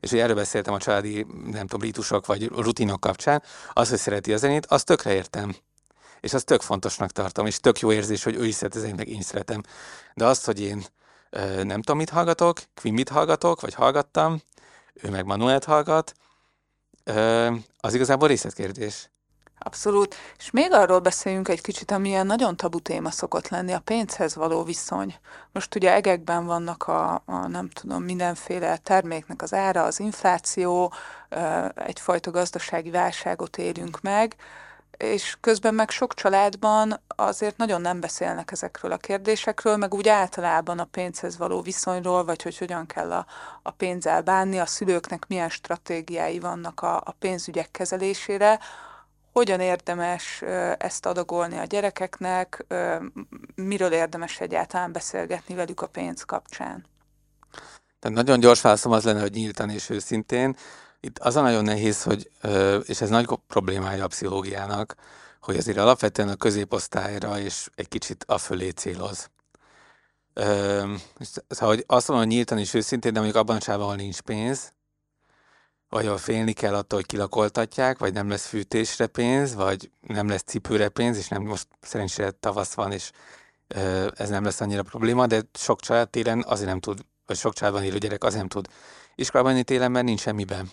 [0.00, 4.32] és hogy erről beszéltem a családi, nem tudom, ritusok vagy rutinok kapcsán, az, hogy szereti
[4.32, 5.56] a zenét, azt tökre értem.
[6.20, 9.08] És azt tök fontosnak tartom, és tök jó érzés, hogy ő is szeret zenét, meg
[9.08, 9.62] én szeretem.
[10.14, 10.84] De azt, hogy én
[11.62, 14.40] nem tudom, mit hallgatok, Queen mit hallgatok, vagy hallgattam,
[14.94, 16.14] ő meg manuelt hallgat,
[17.80, 19.10] az igazából részletkérdés.
[19.62, 20.14] Abszolút.
[20.38, 24.34] És még arról beszéljünk egy kicsit, ami ilyen nagyon tabu téma szokott lenni, a pénzhez
[24.34, 25.14] való viszony.
[25.52, 30.92] Most ugye egekben vannak a, a nem tudom, mindenféle terméknek az ára, az infláció,
[31.74, 34.36] egyfajta gazdasági válságot élünk meg,
[35.02, 40.78] és közben meg sok családban azért nagyon nem beszélnek ezekről a kérdésekről, meg úgy általában
[40.78, 43.26] a pénzhez való viszonyról, vagy hogy hogyan kell a,
[43.62, 48.60] a pénzzel bánni, a szülőknek milyen stratégiái vannak a, a pénzügyek kezelésére,
[49.32, 50.42] hogyan érdemes
[50.78, 52.64] ezt adagolni a gyerekeknek,
[53.54, 56.86] miről érdemes egyáltalán beszélgetni velük a pénz kapcsán?
[57.98, 60.56] Tehát nagyon gyors válaszom az lenne, hogy nyíltan és őszintén.
[61.00, 62.30] Itt az a nagyon nehéz, hogy,
[62.84, 64.94] és ez nagy problémája a pszichológiának,
[65.40, 69.30] hogy azért alapvetően a középosztályra és egy kicsit a fölé céloz.
[71.48, 74.20] Szóval, hogy azt mondom, hogy nyíltan és őszintén, de mondjuk abban a csában, ahol nincs
[74.20, 74.72] pénz,
[75.88, 80.42] vagy ahol félni kell attól, hogy kilakoltatják, vagy nem lesz fűtésre pénz, vagy nem lesz
[80.42, 83.10] cipőre pénz, és nem most szerencsére tavasz van, és
[84.14, 87.82] ez nem lesz annyira probléma, de sok család télen azért nem tud, vagy sok családban
[87.82, 88.68] élő gyerek azért nem tud
[89.14, 90.70] iskolában télen, mert nincs semmiben.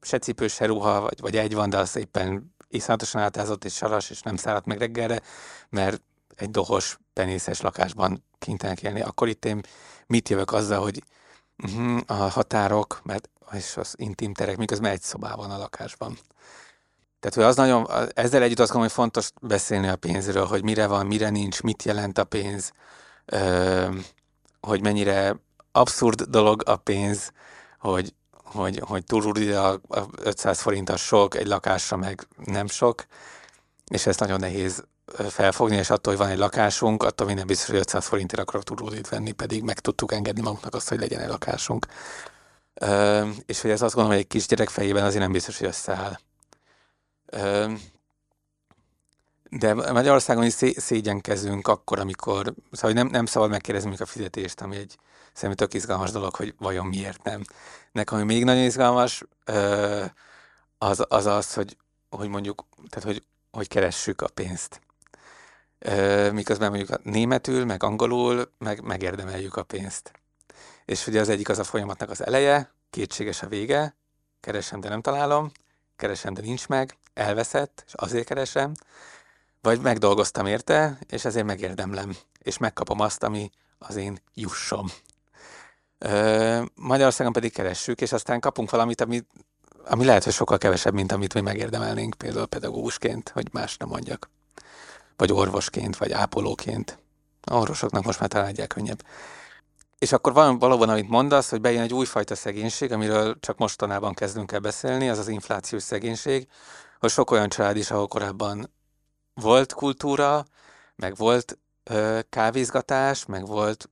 [0.00, 4.10] Se cipő, se ruha, vagy, vagy egy van, de az éppen iszonyatosan átázott és saras,
[4.10, 5.20] és nem száradt meg reggelre,
[5.68, 6.02] mert
[6.36, 9.00] egy dohos, penészes lakásban kénytelenek élni.
[9.00, 9.60] Akkor itt én
[10.06, 11.02] mit jövök azzal, hogy
[11.62, 16.18] uh-huh, a határok, mert és az intim terek, miközben egy szobában a lakásban.
[17.20, 20.86] Tehát, hogy az nagyon, ezzel együtt azt gondolom, hogy fontos beszélni a pénzről, hogy mire
[20.86, 22.72] van, mire nincs, mit jelent a pénz,
[24.60, 25.36] hogy mennyire
[25.72, 27.32] abszurd dolog a pénz,
[27.78, 28.14] hogy,
[28.52, 29.80] hogy, hogy túl a
[30.16, 33.04] 500 forint a sok, egy lakásra meg nem sok,
[33.88, 34.84] és ezt nagyon nehéz
[35.28, 39.08] felfogni, és attól, hogy van egy lakásunk, attól minden biztos, hogy 500 forintért akarok túlrudit
[39.08, 41.86] venni, pedig meg tudtuk engedni magunknak azt, hogy legyen egy lakásunk
[43.46, 46.18] és hogy ez azt gondolom, hogy egy kisgyerek fejében azért nem biztos, hogy összeáll.
[49.50, 54.76] De Magyarországon is szé- szégyenkezünk akkor, amikor, szóval nem, nem szabad megkérdezni a fizetést, ami
[54.76, 54.96] egy
[55.40, 57.42] szerintem tök izgalmas dolog, hogy vajon miért nem.
[57.92, 59.24] Nekem ami még nagyon izgalmas,
[60.78, 61.76] az az, az hogy,
[62.10, 64.80] hogy mondjuk, tehát hogy, hogy keressük a pénzt.
[66.32, 70.20] Miközben mondjuk németül, meg angolul, meg megérdemeljük a pénzt
[70.90, 73.96] és ugye az egyik az a folyamatnak az eleje, kétséges a vége,
[74.40, 75.50] keresem, de nem találom,
[75.96, 78.72] keresem, de nincs meg, elveszett, és azért keresem,
[79.60, 84.86] vagy megdolgoztam érte, és ezért megérdemlem, és megkapom azt, ami az én jussom.
[86.74, 89.22] Magyarországon pedig keressük, és aztán kapunk valamit, ami,
[89.84, 94.30] ami lehet, hogy sokkal kevesebb, mint amit mi megérdemelnénk, például pedagógusként, hogy más nem mondjak.
[95.16, 96.98] Vagy orvosként, vagy ápolóként.
[97.44, 99.02] A orvosoknak most már talán könnyebb.
[99.98, 104.52] És akkor van valóban, amit mondasz, hogy bejön egy újfajta szegénység, amiről csak mostanában kezdünk
[104.52, 106.48] el beszélni, az az inflációs szegénység,
[106.98, 108.72] hogy sok olyan család is, ahol korábban
[109.34, 110.44] volt kultúra,
[110.96, 113.90] meg volt ö, kávézgatás, meg volt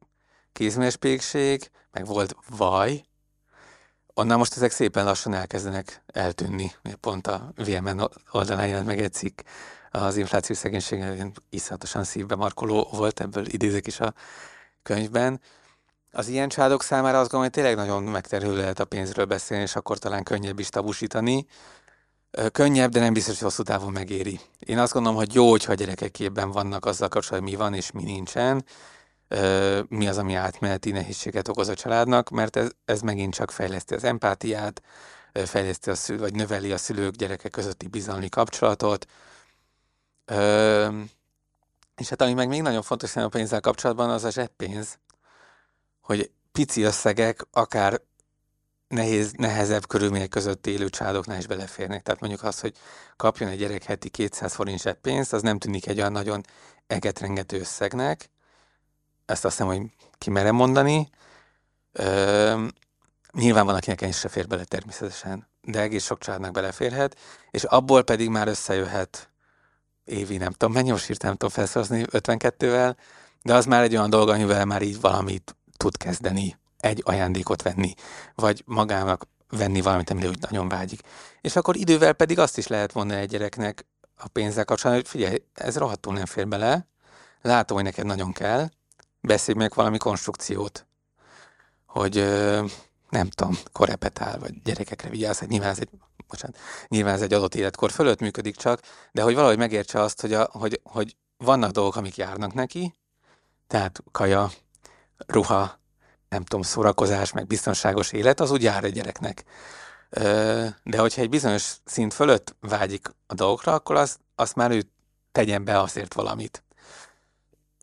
[0.53, 3.05] kézmérspékség, meg volt vaj,
[4.15, 6.73] onnan most ezek szépen lassan elkezdenek eltűnni.
[7.01, 9.41] Pont a VMN oldalán jelent meg egy cikk
[9.91, 11.05] az inflációs szegénység,
[11.51, 14.15] iszonyatosan szívbe markoló volt, ebből idézek is a
[14.83, 15.41] könyvben,
[16.13, 19.77] az ilyen családok számára azt gondolom, hogy tényleg nagyon megterhelő lehet a pénzről beszélni, és
[19.77, 21.47] akkor talán könnyebb is tabusítani.
[22.53, 24.41] Könnyebb, de nem biztos, hogy hosszú távon megéri.
[24.59, 27.91] Én azt gondolom, hogy jó, hogyha a gyerekek képben vannak azzal kapcsolatban, mi van és
[27.91, 28.65] mi nincsen,
[29.89, 34.05] mi az, ami átmeneti nehézséget okoz a családnak, mert ez, ez megint csak fejleszti az
[34.05, 34.83] empátiát,
[35.33, 39.07] fejleszti a szül, vagy növeli a szülők gyerekek közötti bizalmi kapcsolatot.
[41.97, 44.99] És hát ami meg még nagyon fontos a pénzzel kapcsolatban, az a zseppénz
[46.09, 48.01] hogy pici összegek akár
[48.89, 52.03] nehéz, nehezebb körülmények között élő családoknál is beleférnek.
[52.03, 52.77] Tehát mondjuk az, hogy
[53.17, 56.45] kapjon egy gyerek heti 200 forint pénzt, az nem tűnik egy olyan nagyon
[56.87, 58.31] egetrengető összegnek.
[59.29, 59.83] Ezt azt hiszem, hogy
[60.19, 61.09] ki merem mondani.
[61.93, 62.67] Ö,
[63.33, 67.17] nyilván van, akinek ennyi se fér bele természetesen, de egész sok családnak beleférhet,
[67.51, 69.31] és abból pedig már összejöhet
[70.05, 72.97] évi, nem tudom, mennyi most írtam, tudom felszorozni 52-vel,
[73.43, 77.95] de az már egy olyan dolog, amivel már így valamit tud kezdeni egy ajándékot venni,
[78.35, 81.01] vagy magának venni valamit, amire úgy nagyon vágyik.
[81.41, 85.43] És akkor idővel pedig azt is lehet mondani egy gyereknek a pénzzel kapcsolatban, hogy figyelj,
[85.55, 86.87] ez rohadtul nem fér bele,
[87.43, 88.69] látom, hogy neked nagyon kell,
[89.29, 90.87] beszélj meg valami konstrukciót,
[91.87, 92.15] hogy
[93.11, 95.89] nem tudom, korepetál, vagy gyerekekre vigyázz, hát nyilván ez egy,
[96.27, 96.59] bocsánat,
[96.89, 98.81] nyilván ez egy adott életkor fölött működik csak,
[99.13, 102.95] de hogy valahogy megértse azt, hogy, a, hogy, hogy vannak dolgok, amik járnak neki,
[103.67, 104.51] tehát kaja,
[105.27, 105.81] ruha,
[106.29, 109.45] nem tudom, szórakozás, meg biztonságos élet, az úgy jár a gyereknek.
[110.83, 114.83] De hogyha egy bizonyos szint fölött vágyik a dolgokra, akkor azt, azt már ő
[115.33, 116.63] tegyen be azért valamit.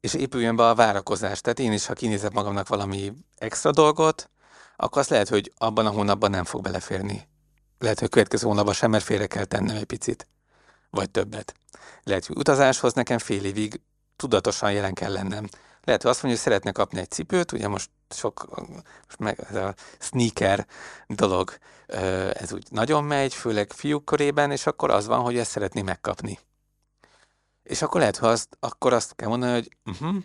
[0.05, 1.41] És épüljön be a várakozás.
[1.41, 4.29] Tehát én is, ha kinézek magamnak valami extra dolgot,
[4.75, 7.27] akkor azt lehet, hogy abban a hónapban nem fog beleférni.
[7.79, 10.27] Lehet, hogy a következő hónapban sem, mert félre kell tennem egy picit.
[10.89, 11.53] Vagy többet.
[12.03, 13.81] Lehet, hogy utazáshoz nekem fél évig
[14.15, 15.47] tudatosan jelen kell lennem.
[15.83, 18.47] Lehet, hogy azt mondja, hogy szeretne kapni egy cipőt, ugye most sok,
[19.05, 20.67] most meg ez a sneaker
[21.07, 21.57] dolog,
[22.33, 26.39] ez úgy nagyon megy, főleg fiúk körében, és akkor az van, hogy ezt szeretné megkapni.
[27.65, 30.15] És akkor lehet, hogy azt, akkor azt kell mondani, hogy uh-huh,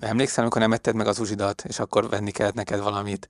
[0.00, 3.28] emlékszem, amikor nem etted meg az uzsidat, és akkor venni kellett neked valamit,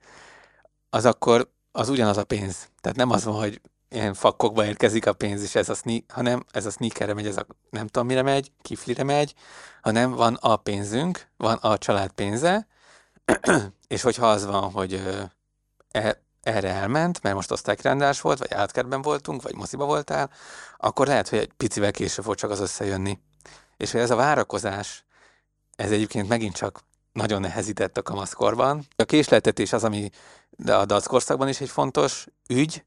[0.91, 2.69] az akkor az ugyanaz a pénz.
[2.81, 6.45] Tehát nem az van, hogy ilyen fakkokba érkezik a pénz, és ez a sneak, hanem
[6.51, 9.35] ez a sneakerre megy, ez a nem tudom mire megy, kiflire megy,
[9.83, 12.67] hanem van a pénzünk, van a család pénze,
[13.89, 15.03] és hogyha az van, hogy
[15.91, 20.31] e, erre elment, mert most osztálykirendás volt, vagy átkerben voltunk, vagy mosziba voltál,
[20.77, 23.19] akkor lehet, hogy egy picivel később fog csak az összejönni.
[23.77, 25.05] És hogy ez a várakozás,
[25.77, 26.81] ez egyébként megint csak
[27.13, 28.87] nagyon nehezített a kamaszkorban.
[28.97, 30.11] A késleltetés az, ami
[30.67, 32.85] a dackorszakban is egy fontos ügy,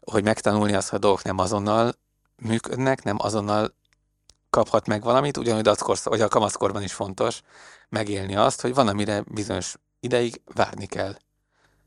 [0.00, 1.94] hogy megtanulni azt, hogy a dolgok nem azonnal
[2.36, 3.74] működnek, nem azonnal
[4.50, 7.40] kaphat meg valamit, ugyanúgy dackorszak, vagy a kamaszkorban is fontos
[7.88, 11.16] megélni azt, hogy van, amire bizonyos ideig várni kell.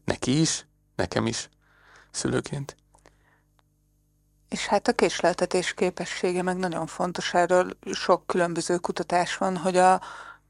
[0.06, 0.67] Neki is,
[0.98, 1.50] nekem is,
[2.12, 2.76] szülőként.
[4.50, 10.02] És hát a késleltetés képessége meg nagyon fontos, erről sok különböző kutatás van, hogy a,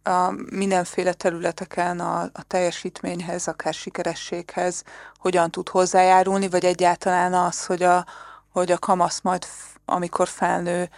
[0.04, 4.84] a mindenféle területeken a, a teljesítményhez, akár sikerességhez
[5.18, 8.06] hogyan tud hozzájárulni, vagy egyáltalán az, hogy a,
[8.52, 9.45] hogy a kamasz majd,
[9.86, 10.89] amikor felnő,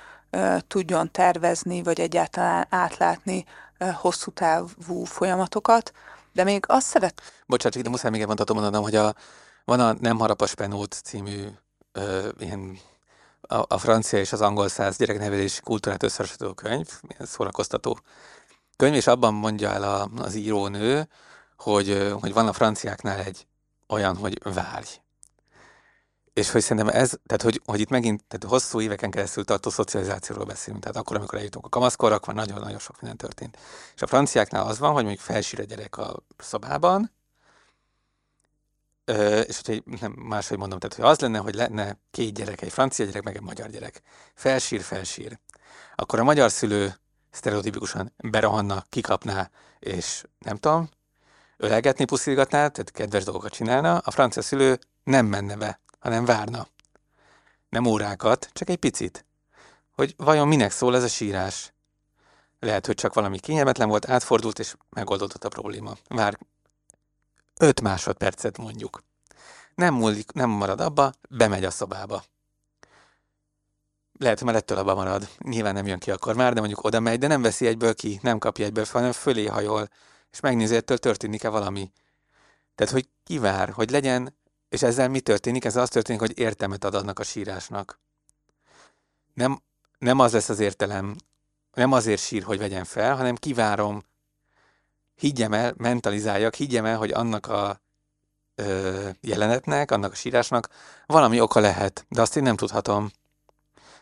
[0.67, 3.45] tudjon tervezni, vagy egyáltalán átlátni
[3.93, 5.91] hosszú távú folyamatokat.
[6.33, 7.21] De még azt szeret...
[7.45, 9.13] Bocsánat, ide muszáj még elmondhatom mondanom, hogy a,
[9.65, 11.47] van a Nem harapas penót című
[11.91, 12.79] ö, ilyen
[13.41, 17.99] a, a francia és az angol száz gyereknevelési kultúrát összehasonlító könyv, ilyen szórakoztató
[18.75, 21.07] könyv, és abban mondja el a, az írónő,
[21.57, 23.47] hogy, hogy van a franciáknál egy
[23.87, 24.87] olyan, hogy várj.
[26.33, 30.45] És hogy szerintem ez, tehát hogy, hogy itt megint tehát hosszú éveken keresztül tartó szocializációról
[30.45, 33.57] beszélünk, tehát akkor, amikor eljutunk a kamaszkorra, akkor nagyon-nagyon sok minden történt.
[33.95, 37.11] És a franciáknál az van, hogy mondjuk felsír a gyerek a szobában,
[39.45, 43.05] és hogy nem máshogy mondom, tehát hogy az lenne, hogy lenne két gyerek, egy francia
[43.05, 44.01] gyerek, meg egy magyar gyerek.
[44.33, 45.39] Felsír, felsír.
[45.95, 46.95] Akkor a magyar szülő
[47.31, 49.49] sztereotipikusan berohanna, kikapná,
[49.79, 50.89] és nem tudom,
[51.57, 56.67] ölelgetni, puszilgatná, tehát kedves dolgokat csinálna, a francia szülő nem menne be, hanem várna.
[57.69, 59.25] Nem órákat, csak egy picit.
[59.95, 61.73] Hogy vajon minek szól ez a sírás?
[62.59, 65.93] Lehet, hogy csak valami kényelmetlen volt, átfordult, és megoldódott a probléma.
[66.07, 66.37] Vár
[67.59, 69.03] 5 másodpercet mondjuk.
[69.75, 72.23] Nem múlik, nem marad abba, bemegy a szobába.
[74.19, 75.29] Lehet, hogy már ettől abba marad.
[75.37, 78.19] Nyilván nem jön ki akkor már, de mondjuk oda megy, de nem veszi egyből ki,
[78.21, 79.89] nem kapja egyből fel, hanem fölé hajol,
[80.31, 81.91] és megnézi, ettől történik-e valami.
[82.75, 84.37] Tehát, hogy kivár, hogy legyen,
[84.69, 85.65] és ezzel mi történik?
[85.65, 87.99] Ez az történik, hogy értelmet ad annak a sírásnak.
[89.33, 89.61] Nem,
[89.97, 91.15] nem az lesz az értelem,
[91.73, 94.03] nem azért sír, hogy vegyen fel, hanem kivárom,
[95.15, 97.81] higgyem el, mentalizáljak, higgyem el, hogy annak a
[98.55, 100.69] ö, jelenetnek, annak a sírásnak
[101.05, 103.11] valami oka lehet, de azt én nem tudhatom.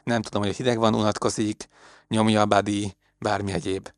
[0.04, 1.68] Nem tudom, hogy hideg van, unatkozik,
[2.08, 3.92] nyomja a body, bármi egyéb.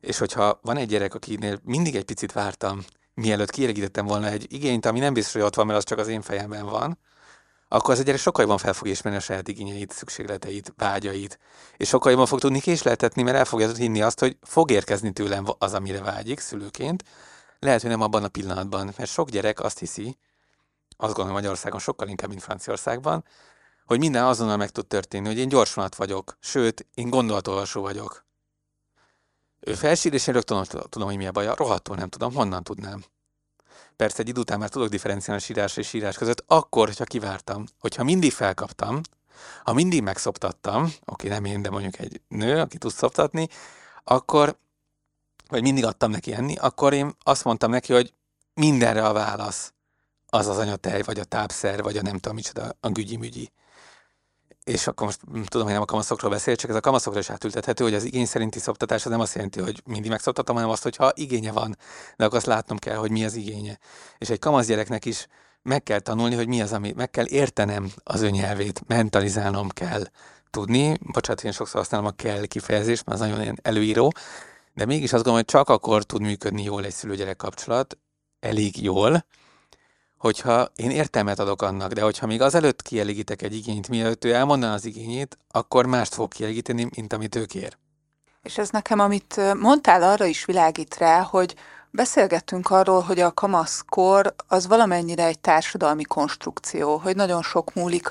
[0.00, 2.84] És hogyha van egy gyerek, akinél mindig egy picit vártam,
[3.16, 6.08] mielőtt kielégítettem volna egy igényt, ami nem biztos, hogy ott van, mert az csak az
[6.08, 6.98] én fejemben van,
[7.68, 11.38] akkor az a gyerek sokkal jobban fel fog ismerni a saját igényeit, szükségleteit, vágyait,
[11.76, 15.44] és sokkal jobban fog tudni késleltetni, mert el fogja hinni azt, hogy fog érkezni tőlem
[15.58, 17.04] az, amire vágyik szülőként,
[17.58, 20.18] lehet, hogy nem abban a pillanatban, mert sok gyerek azt hiszi,
[20.96, 23.24] azt gondolom Magyarországon sokkal inkább, mint Franciaországban,
[23.84, 28.25] hogy minden azonnal meg tud történni, hogy én gyorsanat vagyok, sőt, én gondolatolvasó vagyok.
[29.66, 33.04] Ő felsír, és én rögtön tudom, hogy mi a baja, rohadtul nem tudom, honnan tudnám.
[33.96, 38.04] Persze egy idő után már tudok differenciálni sírás és sírás között, akkor, hogyha kivártam, hogyha
[38.04, 39.00] mindig felkaptam,
[39.64, 43.48] ha mindig megszoptattam, oké, nem én, de mondjuk egy nő, aki tud szoptatni,
[44.04, 44.56] akkor,
[45.48, 48.12] vagy mindig adtam neki enni, akkor én azt mondtam neki, hogy
[48.54, 49.72] mindenre a válasz.
[50.26, 53.50] Az az anyatej, vagy a tápszer, vagy a nem tudom micsoda, a gügyi-mügyi
[54.66, 57.84] és akkor most tudom, hogy nem a kamaszokról beszél, csak ez a kamaszokra is átültethető,
[57.84, 60.96] hogy az igény szerinti szoptatás az nem azt jelenti, hogy mindig megszoptatom, hanem azt, hogy
[60.96, 61.76] ha igénye van,
[62.16, 63.78] de akkor azt látnom kell, hogy mi az igénye.
[64.18, 65.26] És egy kamasz gyereknek is
[65.62, 70.02] meg kell tanulni, hogy mi az, ami, meg kell értenem az ő nyelvét, mentalizálnom kell
[70.50, 70.98] tudni.
[71.00, 74.12] Bocsánat, én sokszor használom a kell kifejezést, mert az nagyon ilyen előíró,
[74.74, 77.98] de mégis azt gondolom, hogy csak akkor tud működni jól egy szülő-gyerek kapcsolat,
[78.40, 79.24] elég jól,
[80.18, 84.74] hogyha én értelmet adok annak, de hogyha még azelőtt kielégítek egy igényt, mielőtt ő elmondaná
[84.74, 87.76] az igényét, akkor mást fog kielégíteni, mint amit ő kér.
[88.42, 91.54] És ez nekem, amit mondtál, arra is világít rá, hogy
[91.96, 98.08] Beszélgettünk arról, hogy a kamaszkor az valamennyire egy társadalmi konstrukció, hogy nagyon sok múlik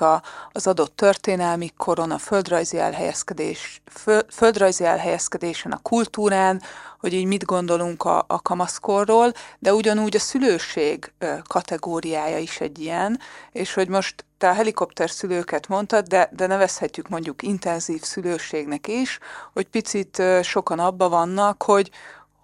[0.52, 6.62] az adott történelmi koron, a földrajzi, elhelyezkedés, föl, földrajzi elhelyezkedésen, a kultúrán,
[7.00, 11.12] hogy így mit gondolunk a, a kamaszkorról, de ugyanúgy a szülőség
[11.48, 13.20] kategóriája is egy ilyen,
[13.52, 19.18] és hogy most te a helikopter szülőket mondtad, de, de nevezhetjük mondjuk intenzív szülőségnek is,
[19.52, 21.90] hogy picit sokan abba vannak, hogy,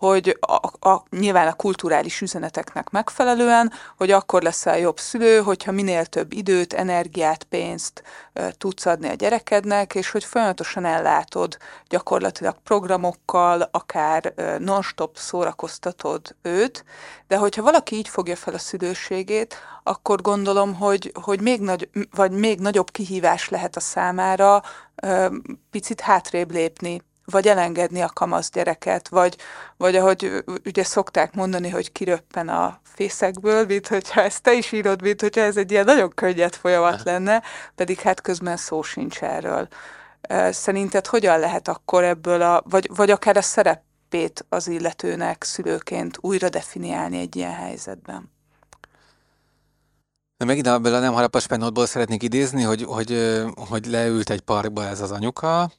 [0.07, 6.07] hogy a, a, nyilván a kulturális üzeneteknek megfelelően, hogy akkor leszel jobb szülő, hogyha minél
[6.07, 11.57] több időt, energiát, pénzt e, tudsz adni a gyerekednek, és hogy folyamatosan ellátod
[11.89, 16.85] gyakorlatilag programokkal, akár e, non-stop szórakoztatod őt,
[17.29, 22.33] de hogyha valaki így fogja fel a szülőségét, akkor gondolom, hogy, hogy még, nagy, vagy
[22.33, 24.63] még nagyobb kihívás lehet a számára
[24.95, 25.31] e,
[25.71, 27.03] picit hátrébb lépni
[27.33, 29.37] vagy elengedni a kamasz gyereket, vagy,
[29.77, 35.03] vagy ahogy ugye szokták mondani, hogy kiröppen a fészekből, mint hogyha ezt te is írod,
[35.03, 37.43] mint hogyha ez egy ilyen nagyon könnyed folyamat lenne,
[37.75, 39.69] pedig hát közben szó sincs erről.
[40.51, 46.49] Szerinted hogyan lehet akkor ebből a, vagy, vagy akár a szerepét az illetőnek szülőként újra
[46.49, 48.31] definiálni egy ilyen helyzetben?
[50.37, 54.85] De megint ebből a nem harapas penótból szeretnék idézni, hogy, hogy, hogy leült egy parkba
[54.85, 55.71] ez az anyuka,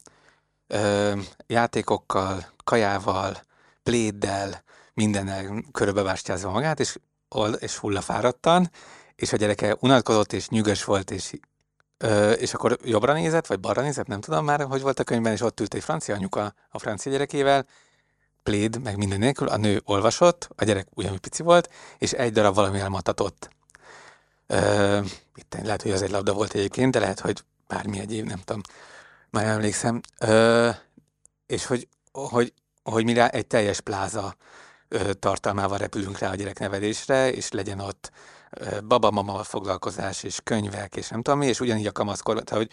[0.68, 1.14] ö,
[1.48, 3.38] játékokkal, kajával,
[3.84, 6.98] pléddel, mindennel körülbebástyázva magát, és,
[7.60, 8.70] és hullafáradtan,
[9.16, 11.34] és a gyereke unatkozott, és nyűgös volt, és,
[11.98, 15.34] ö, és akkor jobbra nézett, vagy balra nézett, nem tudom már, hogy volt a könyvben,
[15.34, 17.66] és ott ült egy francia anyuka a francia gyerekével,
[18.44, 22.56] pléd, meg minden nélkül, a nő olvasott, a gyerek ugyanúgy pici volt, és egy darab
[22.56, 23.50] valami elmatatott.
[24.48, 25.00] Ö,
[25.36, 28.62] itt lehet, hogy az egy labda volt egyébként, de lehet, hogy bármi egyéb, nem tudom.
[29.34, 30.02] Már emlékszem.
[30.20, 30.70] Ö,
[31.46, 32.54] és hogy, hogy,
[32.84, 34.36] hogy mi rá egy teljes pláza
[34.88, 38.12] ö, tartalmával repülünk rá a gyereknevelésre, és legyen ott
[38.88, 42.72] baba-mama foglalkozás, és könyvek, és nem tudom mi, és ugyanígy a kamaszkor, tehát hogy,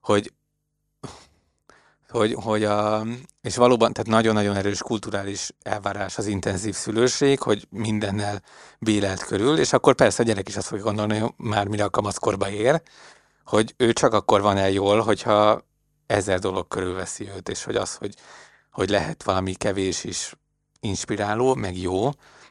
[0.00, 0.32] hogy
[2.08, 3.06] hogy, hogy a,
[3.42, 8.42] és valóban, tehát nagyon-nagyon erős kulturális elvárás az intenzív szülőség, hogy mindennel
[8.78, 11.90] bélelt körül, és akkor persze a gyerek is azt fogja gondolni, hogy már mire a
[11.90, 12.82] kamaszkorba ér,
[13.44, 15.62] hogy ő csak akkor van el jól, hogyha
[16.12, 18.14] ezer dolog körülveszi őt, és hogy az, hogy,
[18.70, 20.34] hogy lehet valami kevés is
[20.80, 22.10] inspiráló, meg jó,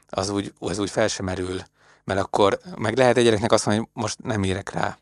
[0.09, 1.61] az úgy, az úgy fel sem merül.
[2.03, 4.97] Mert akkor meg lehet egy gyereknek azt mondani, hogy most nem érek rá.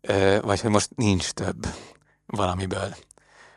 [0.00, 1.66] Ö, vagy hogy most nincs több
[2.26, 2.96] valamiből.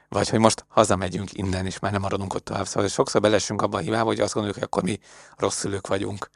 [0.09, 2.67] Vagy hogy most hazamegyünk innen, és már nem maradunk ott tovább.
[2.67, 4.99] Szóval sokszor belesünk abba a hibába, hogy azt gondoljuk, hogy akkor mi
[5.37, 6.29] rossz szülők vagyunk.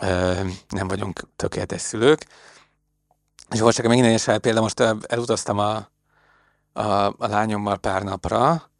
[0.00, 2.26] Ö, nem vagyunk tökéletes szülők.
[3.50, 5.88] És volt csak még egy példa, most elutaztam a,
[6.74, 8.70] a, a lányommal pár napra,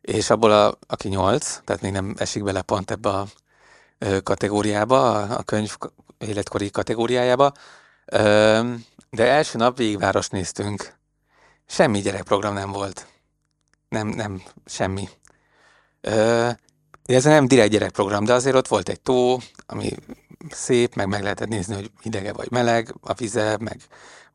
[0.00, 3.26] és abból, a, aki nyolc, tehát még nem esik bele pont ebbe a
[4.22, 5.76] kategóriába, a, könyv
[6.18, 7.52] életkori kategóriájába,
[9.10, 10.94] de első nap végigváros néztünk.
[11.66, 13.06] Semmi gyerekprogram nem volt.
[13.88, 15.08] Nem, nem, semmi.
[17.04, 19.90] Ez nem direkt gyerekprogram, de azért ott volt egy tó, ami
[20.50, 23.80] szép, meg meg lehetett nézni, hogy hidege vagy meleg a vize, meg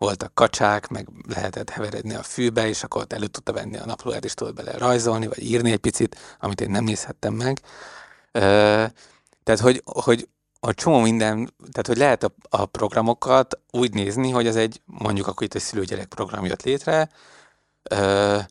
[0.05, 4.25] voltak kacsák, meg lehetett heveredni a fűbe, és akkor ott elő tudta venni a naplóját,
[4.25, 7.59] és tudott bele rajzolni, vagy írni egy picit, amit én nem nézhettem meg.
[9.43, 10.27] Tehát, hogy, hogy
[10.59, 15.27] a csomó minden, tehát hogy lehet a, a programokat úgy nézni, hogy ez egy, mondjuk
[15.27, 17.09] akkor itt egy szülőgyerek program jött létre,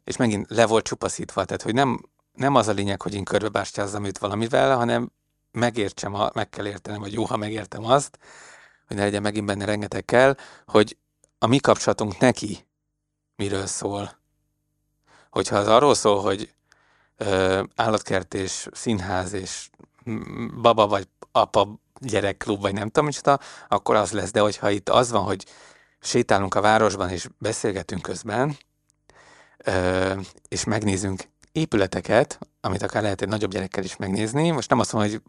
[0.04, 4.04] és megint le volt csupaszítva, tehát hogy nem, nem az a lényeg, hogy én körbebástyázzam
[4.04, 5.12] őt valamivel, hanem
[5.50, 8.18] megértsem, meg kell értenem, vagy jó, ha megértem azt,
[8.86, 10.36] hogy ne legyen megint benne rengeteg kell,
[10.66, 10.96] hogy
[11.38, 12.66] a mi kapcsolatunk neki
[13.36, 14.18] miről szól.
[15.30, 16.54] Hogyha az arról szól, hogy
[17.16, 19.68] ö, állatkert és színház és
[20.60, 21.68] baba vagy apa
[22.00, 24.30] gyerekklub, vagy nem tudom micsoda, akkor az lesz.
[24.30, 25.44] De hogyha itt az van, hogy
[26.00, 28.56] sétálunk a városban és beszélgetünk közben,
[29.64, 30.12] ö,
[30.48, 31.22] és megnézünk
[31.52, 34.50] épületeket, amit akár lehet egy nagyobb gyerekkel is megnézni.
[34.50, 35.22] Most nem azt mondom, hogy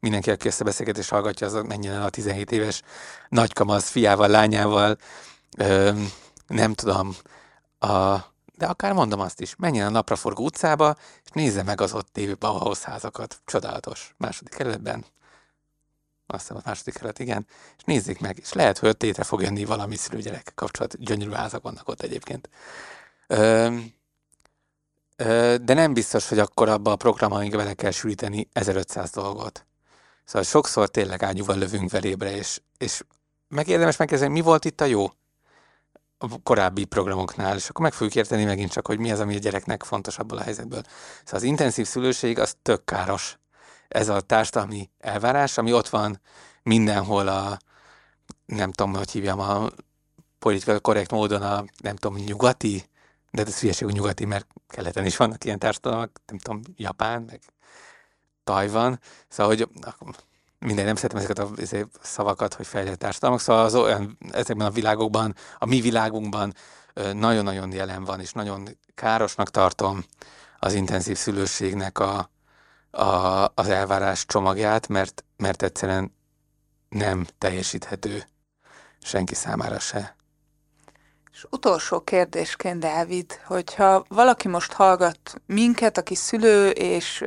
[0.00, 2.82] mindenki, aki ezt a hallgatja, az menjen el a 17 éves
[3.28, 4.96] nagykamasz fiával, lányával,
[5.56, 6.02] ö,
[6.46, 7.16] nem tudom,
[7.78, 8.16] a,
[8.58, 12.34] de akár mondom azt is, menjen a napraforgó utcába, és nézze meg az ott lévő
[12.34, 13.40] Bauhaus házakat.
[13.44, 14.14] Csodálatos.
[14.16, 15.04] Második kerületben.
[16.26, 17.46] Azt hiszem, a második kerület, igen.
[17.76, 20.98] És nézzék meg, és lehet, hogy tétre fog jönni valami szülőgyerek kapcsolat.
[21.04, 22.48] Gyönyörű házak vannak ott egyébként.
[23.26, 23.76] Ö,
[25.16, 29.66] ö, de nem biztos, hogy akkor abba a programainkba bele kell sűríteni 1500 dolgot.
[30.24, 33.02] Szóval sokszor tényleg ágyúval lövünk velébre, és, és
[33.48, 35.10] megérdemes megkérdezni, mi volt itt a jó
[36.18, 39.38] a korábbi programoknál, és akkor meg fogjuk érteni megint csak, hogy mi az, ami a
[39.38, 40.82] gyereknek fontos abból a helyzetből.
[41.24, 43.38] Szóval az intenzív szülőség az tök káros.
[43.88, 46.20] Ez a társadalmi elvárás, ami ott van
[46.62, 47.58] mindenhol a,
[48.46, 49.68] nem tudom, hogy hívjam, a
[50.38, 52.88] politikai korrekt módon a, nem tudom, nyugati,
[53.30, 57.40] de ez hülyeség, nyugati, mert keleten is vannak ilyen társadalmak, nem tudom, Japán, meg
[58.44, 59.68] Tajvan, szóval, hogy
[60.58, 61.50] minden, nem szeretem ezeket a
[62.02, 66.54] szavakat, hogy fejlett társadalmak, szóval az olyan, ezekben a világokban, a mi világunkban
[67.12, 70.04] nagyon-nagyon jelen van, és nagyon károsnak tartom
[70.58, 72.30] az intenzív szülőségnek a,
[72.90, 73.06] a,
[73.54, 76.14] az elvárás csomagját, mert, mert egyszerűen
[76.88, 78.24] nem teljesíthető
[79.00, 80.16] senki számára se.
[81.38, 87.24] És utolsó kérdésként, Dávid, hogyha valaki most hallgat minket, aki szülő, és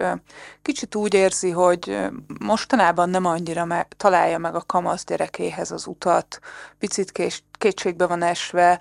[0.61, 1.97] kicsit úgy érzi, hogy
[2.39, 6.39] mostanában nem annyira me- találja meg a kamasz gyerekéhez az utat,
[6.79, 8.79] picit kés- kétségbe van esve,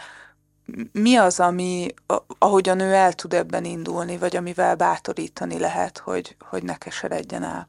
[0.93, 1.95] mi az, ami,
[2.39, 7.69] ahogyan ő el tud ebben indulni, vagy amivel bátorítani lehet, hogy, hogy ne keseredjen el?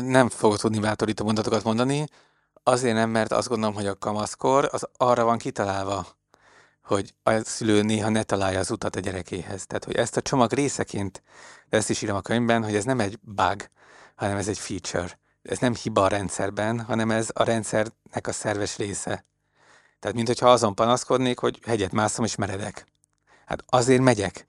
[0.00, 2.04] Nem fogok tudni bátorító mondatokat mondani,
[2.62, 6.18] azért nem, mert azt gondolom, hogy a kamaszkor az arra van kitalálva,
[6.90, 9.66] hogy a szülő néha ne találja az utat a gyerekéhez.
[9.66, 11.22] Tehát, hogy ezt a csomag részeként,
[11.68, 13.68] ezt is írom a könyvben, hogy ez nem egy bug,
[14.14, 15.18] hanem ez egy feature.
[15.42, 19.24] Ez nem hiba a rendszerben, hanem ez a rendszernek a szerves része.
[19.98, 22.86] Tehát, mint hogyha azon panaszkodnék, hogy hegyet mászom és meredek.
[23.46, 24.46] Hát azért megyek,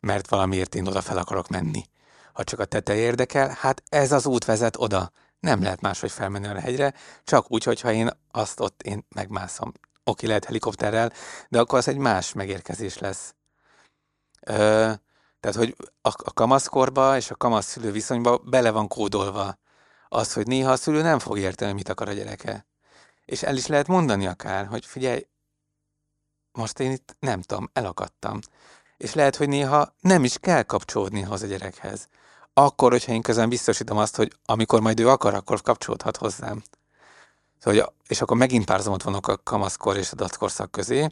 [0.00, 1.84] mert valamiért én oda fel akarok menni.
[2.32, 5.12] Ha csak a teteje érdekel, hát ez az út vezet oda.
[5.40, 6.94] Nem lehet máshogy felmenni a hegyre,
[7.24, 9.72] csak úgy, hogyha én azt ott én megmászom
[10.08, 11.12] oké, lehet helikopterrel,
[11.48, 13.34] de akkor az egy más megérkezés lesz.
[14.40, 14.92] Ö,
[15.40, 19.58] tehát, hogy a, a kamaszkorba és a kamasz szülő viszonyba bele van kódolva
[20.08, 22.66] az, hogy néha a szülő nem fog érteni, mit akar a gyereke.
[23.24, 25.26] És el is lehet mondani akár, hogy figyelj,
[26.52, 28.40] most én itt nem tudom, elakadtam.
[28.96, 32.08] És lehet, hogy néha nem is kell kapcsolódni hozzá a gyerekhez.
[32.52, 36.62] Akkor, hogyha én közben biztosítom azt, hogy amikor majd ő akar, akkor kapcsolódhat hozzám.
[37.58, 41.06] Szóval, és akkor megint párhuzamot vannak a kamaszkor és a dackorszak közé,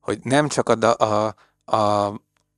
[0.00, 1.34] hogy nem csak a, a,
[1.76, 2.06] a,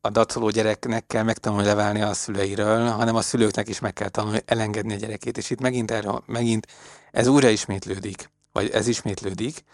[0.01, 4.41] a dacoló gyereknek kell megtanulni leválni a szüleiről, hanem a szülőknek is meg kell tanulni
[4.45, 5.39] elengedni a gyerekét.
[5.39, 6.67] És itt megint, erre, megint
[7.11, 9.65] ez újra ismétlődik, vagy ez ismétlődik,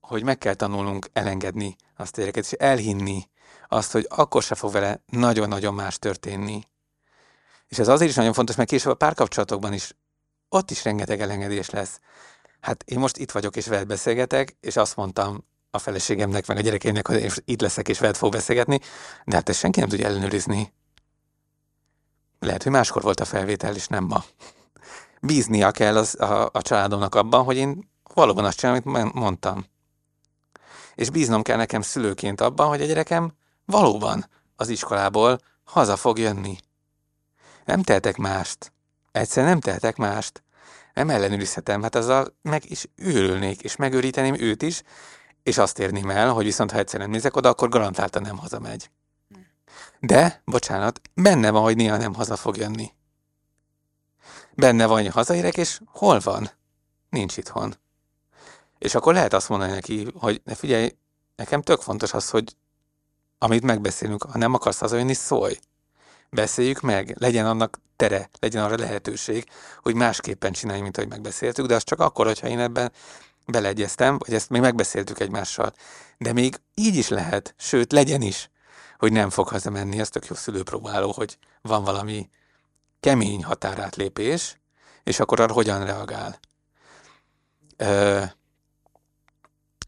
[0.00, 3.28] hogy meg kell tanulnunk elengedni azt a gyereket, és elhinni
[3.68, 6.64] azt, hogy akkor se fog vele nagyon-nagyon más történni.
[7.68, 9.94] És ez azért is nagyon fontos, mert később a párkapcsolatokban is
[10.50, 12.00] ott is rengeteg elengedés lesz.
[12.60, 16.60] Hát én most itt vagyok és veled beszélgetek, és azt mondtam a feleségemnek, meg a
[16.60, 18.80] gyerekeimnek, hogy én itt leszek és veled fog beszélgetni,
[19.24, 20.72] de hát ezt senki nem tudja ellenőrizni.
[22.38, 24.24] Lehet, hogy máskor volt a felvétel, és nem ma.
[25.20, 29.66] Bíznia kell az, a, a családomnak abban, hogy én valóban azt csinálom, amit mondtam.
[30.94, 33.32] És bíznom kell nekem szülőként abban, hogy a gyerekem
[33.64, 36.58] valóban az iskolából haza fog jönni.
[37.64, 38.72] Nem tehetek mást.
[39.12, 40.42] Egyszerűen nem tehetek mást.
[40.94, 44.82] Nem ellenőrizhetem, hát azzal meg is őrülnék, és megőríteném őt is,
[45.42, 48.90] és azt érném el, hogy viszont ha egyszer nem nézek oda, akkor garantáltan nem hazamegy.
[50.00, 52.92] De, bocsánat, benne van, hogy néha nem haza fog jönni.
[54.54, 56.50] Benne van, hogy hazaérek, és hol van?
[57.08, 57.74] Nincs itthon.
[58.78, 60.96] És akkor lehet azt mondani neki, hogy ne figyelj,
[61.36, 62.56] nekem tök fontos az, hogy
[63.38, 65.58] amit megbeszélünk, ha nem akarsz hazajönni, szólj
[66.30, 69.44] beszéljük meg, legyen annak tere, legyen arra lehetőség,
[69.82, 72.92] hogy másképpen csináljuk, mint ahogy megbeszéltük, de az csak akkor, hogyha én ebben
[73.46, 75.72] beleegyeztem, vagy ezt még megbeszéltük egymással.
[76.18, 78.50] De még így is lehet, sőt, legyen is,
[78.98, 82.28] hogy nem fog hazamenni, ez tök jó szülőpróbáló, hogy van valami
[83.00, 84.60] kemény határátlépés,
[85.04, 86.38] és akkor arra hogyan reagál.
[87.76, 88.22] Ö,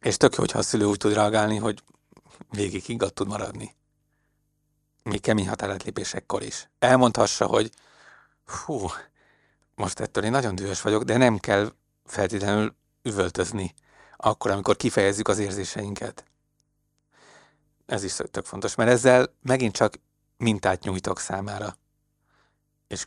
[0.01, 1.83] és tök jó, hogyha a szülő úgy tud reagálni, hogy
[2.51, 3.75] végig higgadt tud maradni
[5.03, 6.69] még kemény határátlépésekkor is.
[6.79, 7.71] Elmondhassa, hogy
[8.53, 8.89] hú,
[9.75, 11.73] most ettől én nagyon dühös vagyok, de nem kell
[12.05, 13.75] feltétlenül üvöltözni
[14.17, 16.25] akkor, amikor kifejezzük az érzéseinket.
[17.87, 19.95] Ez is tök fontos, mert ezzel megint csak
[20.37, 21.77] mintát nyújtok számára.
[22.89, 23.07] És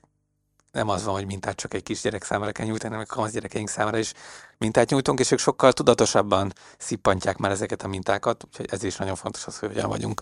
[0.72, 3.98] nem az van, hogy mintát csak egy kisgyerek számára kell nyújtani, hanem a gyerekeink számára
[3.98, 4.14] is
[4.58, 9.16] mintát nyújtunk, és ők sokkal tudatosabban szippantják már ezeket a mintákat, úgyhogy ez is nagyon
[9.16, 10.22] fontos az, hogy hogyan vagyunk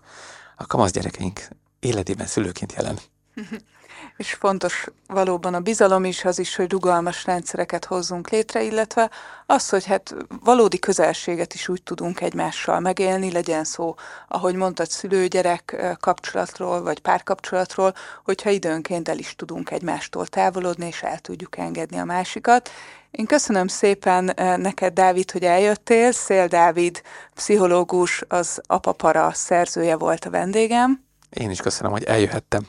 [0.55, 1.47] a kamasz gyerekeink
[1.79, 2.99] életében szülőként jelen.
[4.17, 9.09] És fontos valóban a bizalom is, az is, hogy rugalmas rendszereket hozzunk létre, illetve
[9.45, 13.95] az, hogy hát valódi közelséget is úgy tudunk egymással megélni, legyen szó,
[14.27, 17.93] ahogy mondtad, szülő-gyerek kapcsolatról, vagy párkapcsolatról,
[18.23, 22.69] hogyha időnként el is tudunk egymástól távolodni, és el tudjuk engedni a másikat.
[23.11, 26.11] Én köszönöm szépen neked, Dávid, hogy eljöttél.
[26.11, 27.01] Szél Dávid,
[27.33, 31.03] pszichológus, az Apapara szerzője volt a vendégem.
[31.29, 32.67] Én is köszönöm, hogy eljöhettem.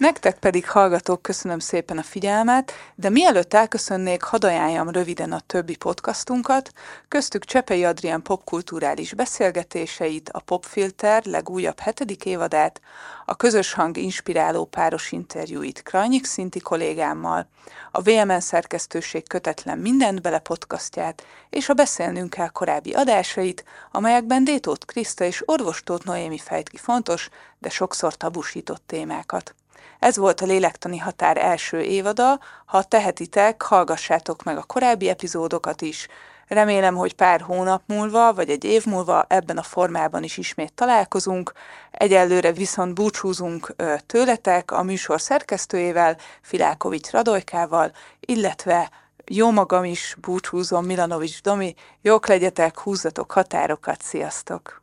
[0.00, 5.76] Nektek pedig hallgatók köszönöm szépen a figyelmet, de mielőtt elköszönnék, hadd ajánljam röviden a többi
[5.76, 6.72] podcastunkat,
[7.08, 12.80] köztük Csepei Adrián popkulturális beszélgetéseit, a Popfilter legújabb hetedik évadát,
[13.24, 17.48] a közös hang inspiráló páros interjúit Krajnyik Szinti kollégámmal,
[17.92, 24.84] a VMN szerkesztőség kötetlen mindent bele podcastját, és a Beszélnünk kell korábbi adásait, amelyekben Détót
[24.84, 27.28] Kriszta és orvostót Noémi fejt ki fontos,
[27.58, 29.54] de sokszor tabusított témákat.
[30.00, 36.06] Ez volt a Lélektani Határ első évada, ha tehetitek, hallgassátok meg a korábbi epizódokat is.
[36.46, 41.52] Remélem, hogy pár hónap múlva, vagy egy év múlva ebben a formában is ismét találkozunk.
[41.90, 43.74] Egyelőre viszont búcsúzunk
[44.06, 48.90] tőletek a műsor szerkesztőjével, Filákovics Radojkával, illetve
[49.26, 54.79] jó magam is búcsúzom, Milanovics Domi, jók legyetek, húzzatok határokat, sziasztok!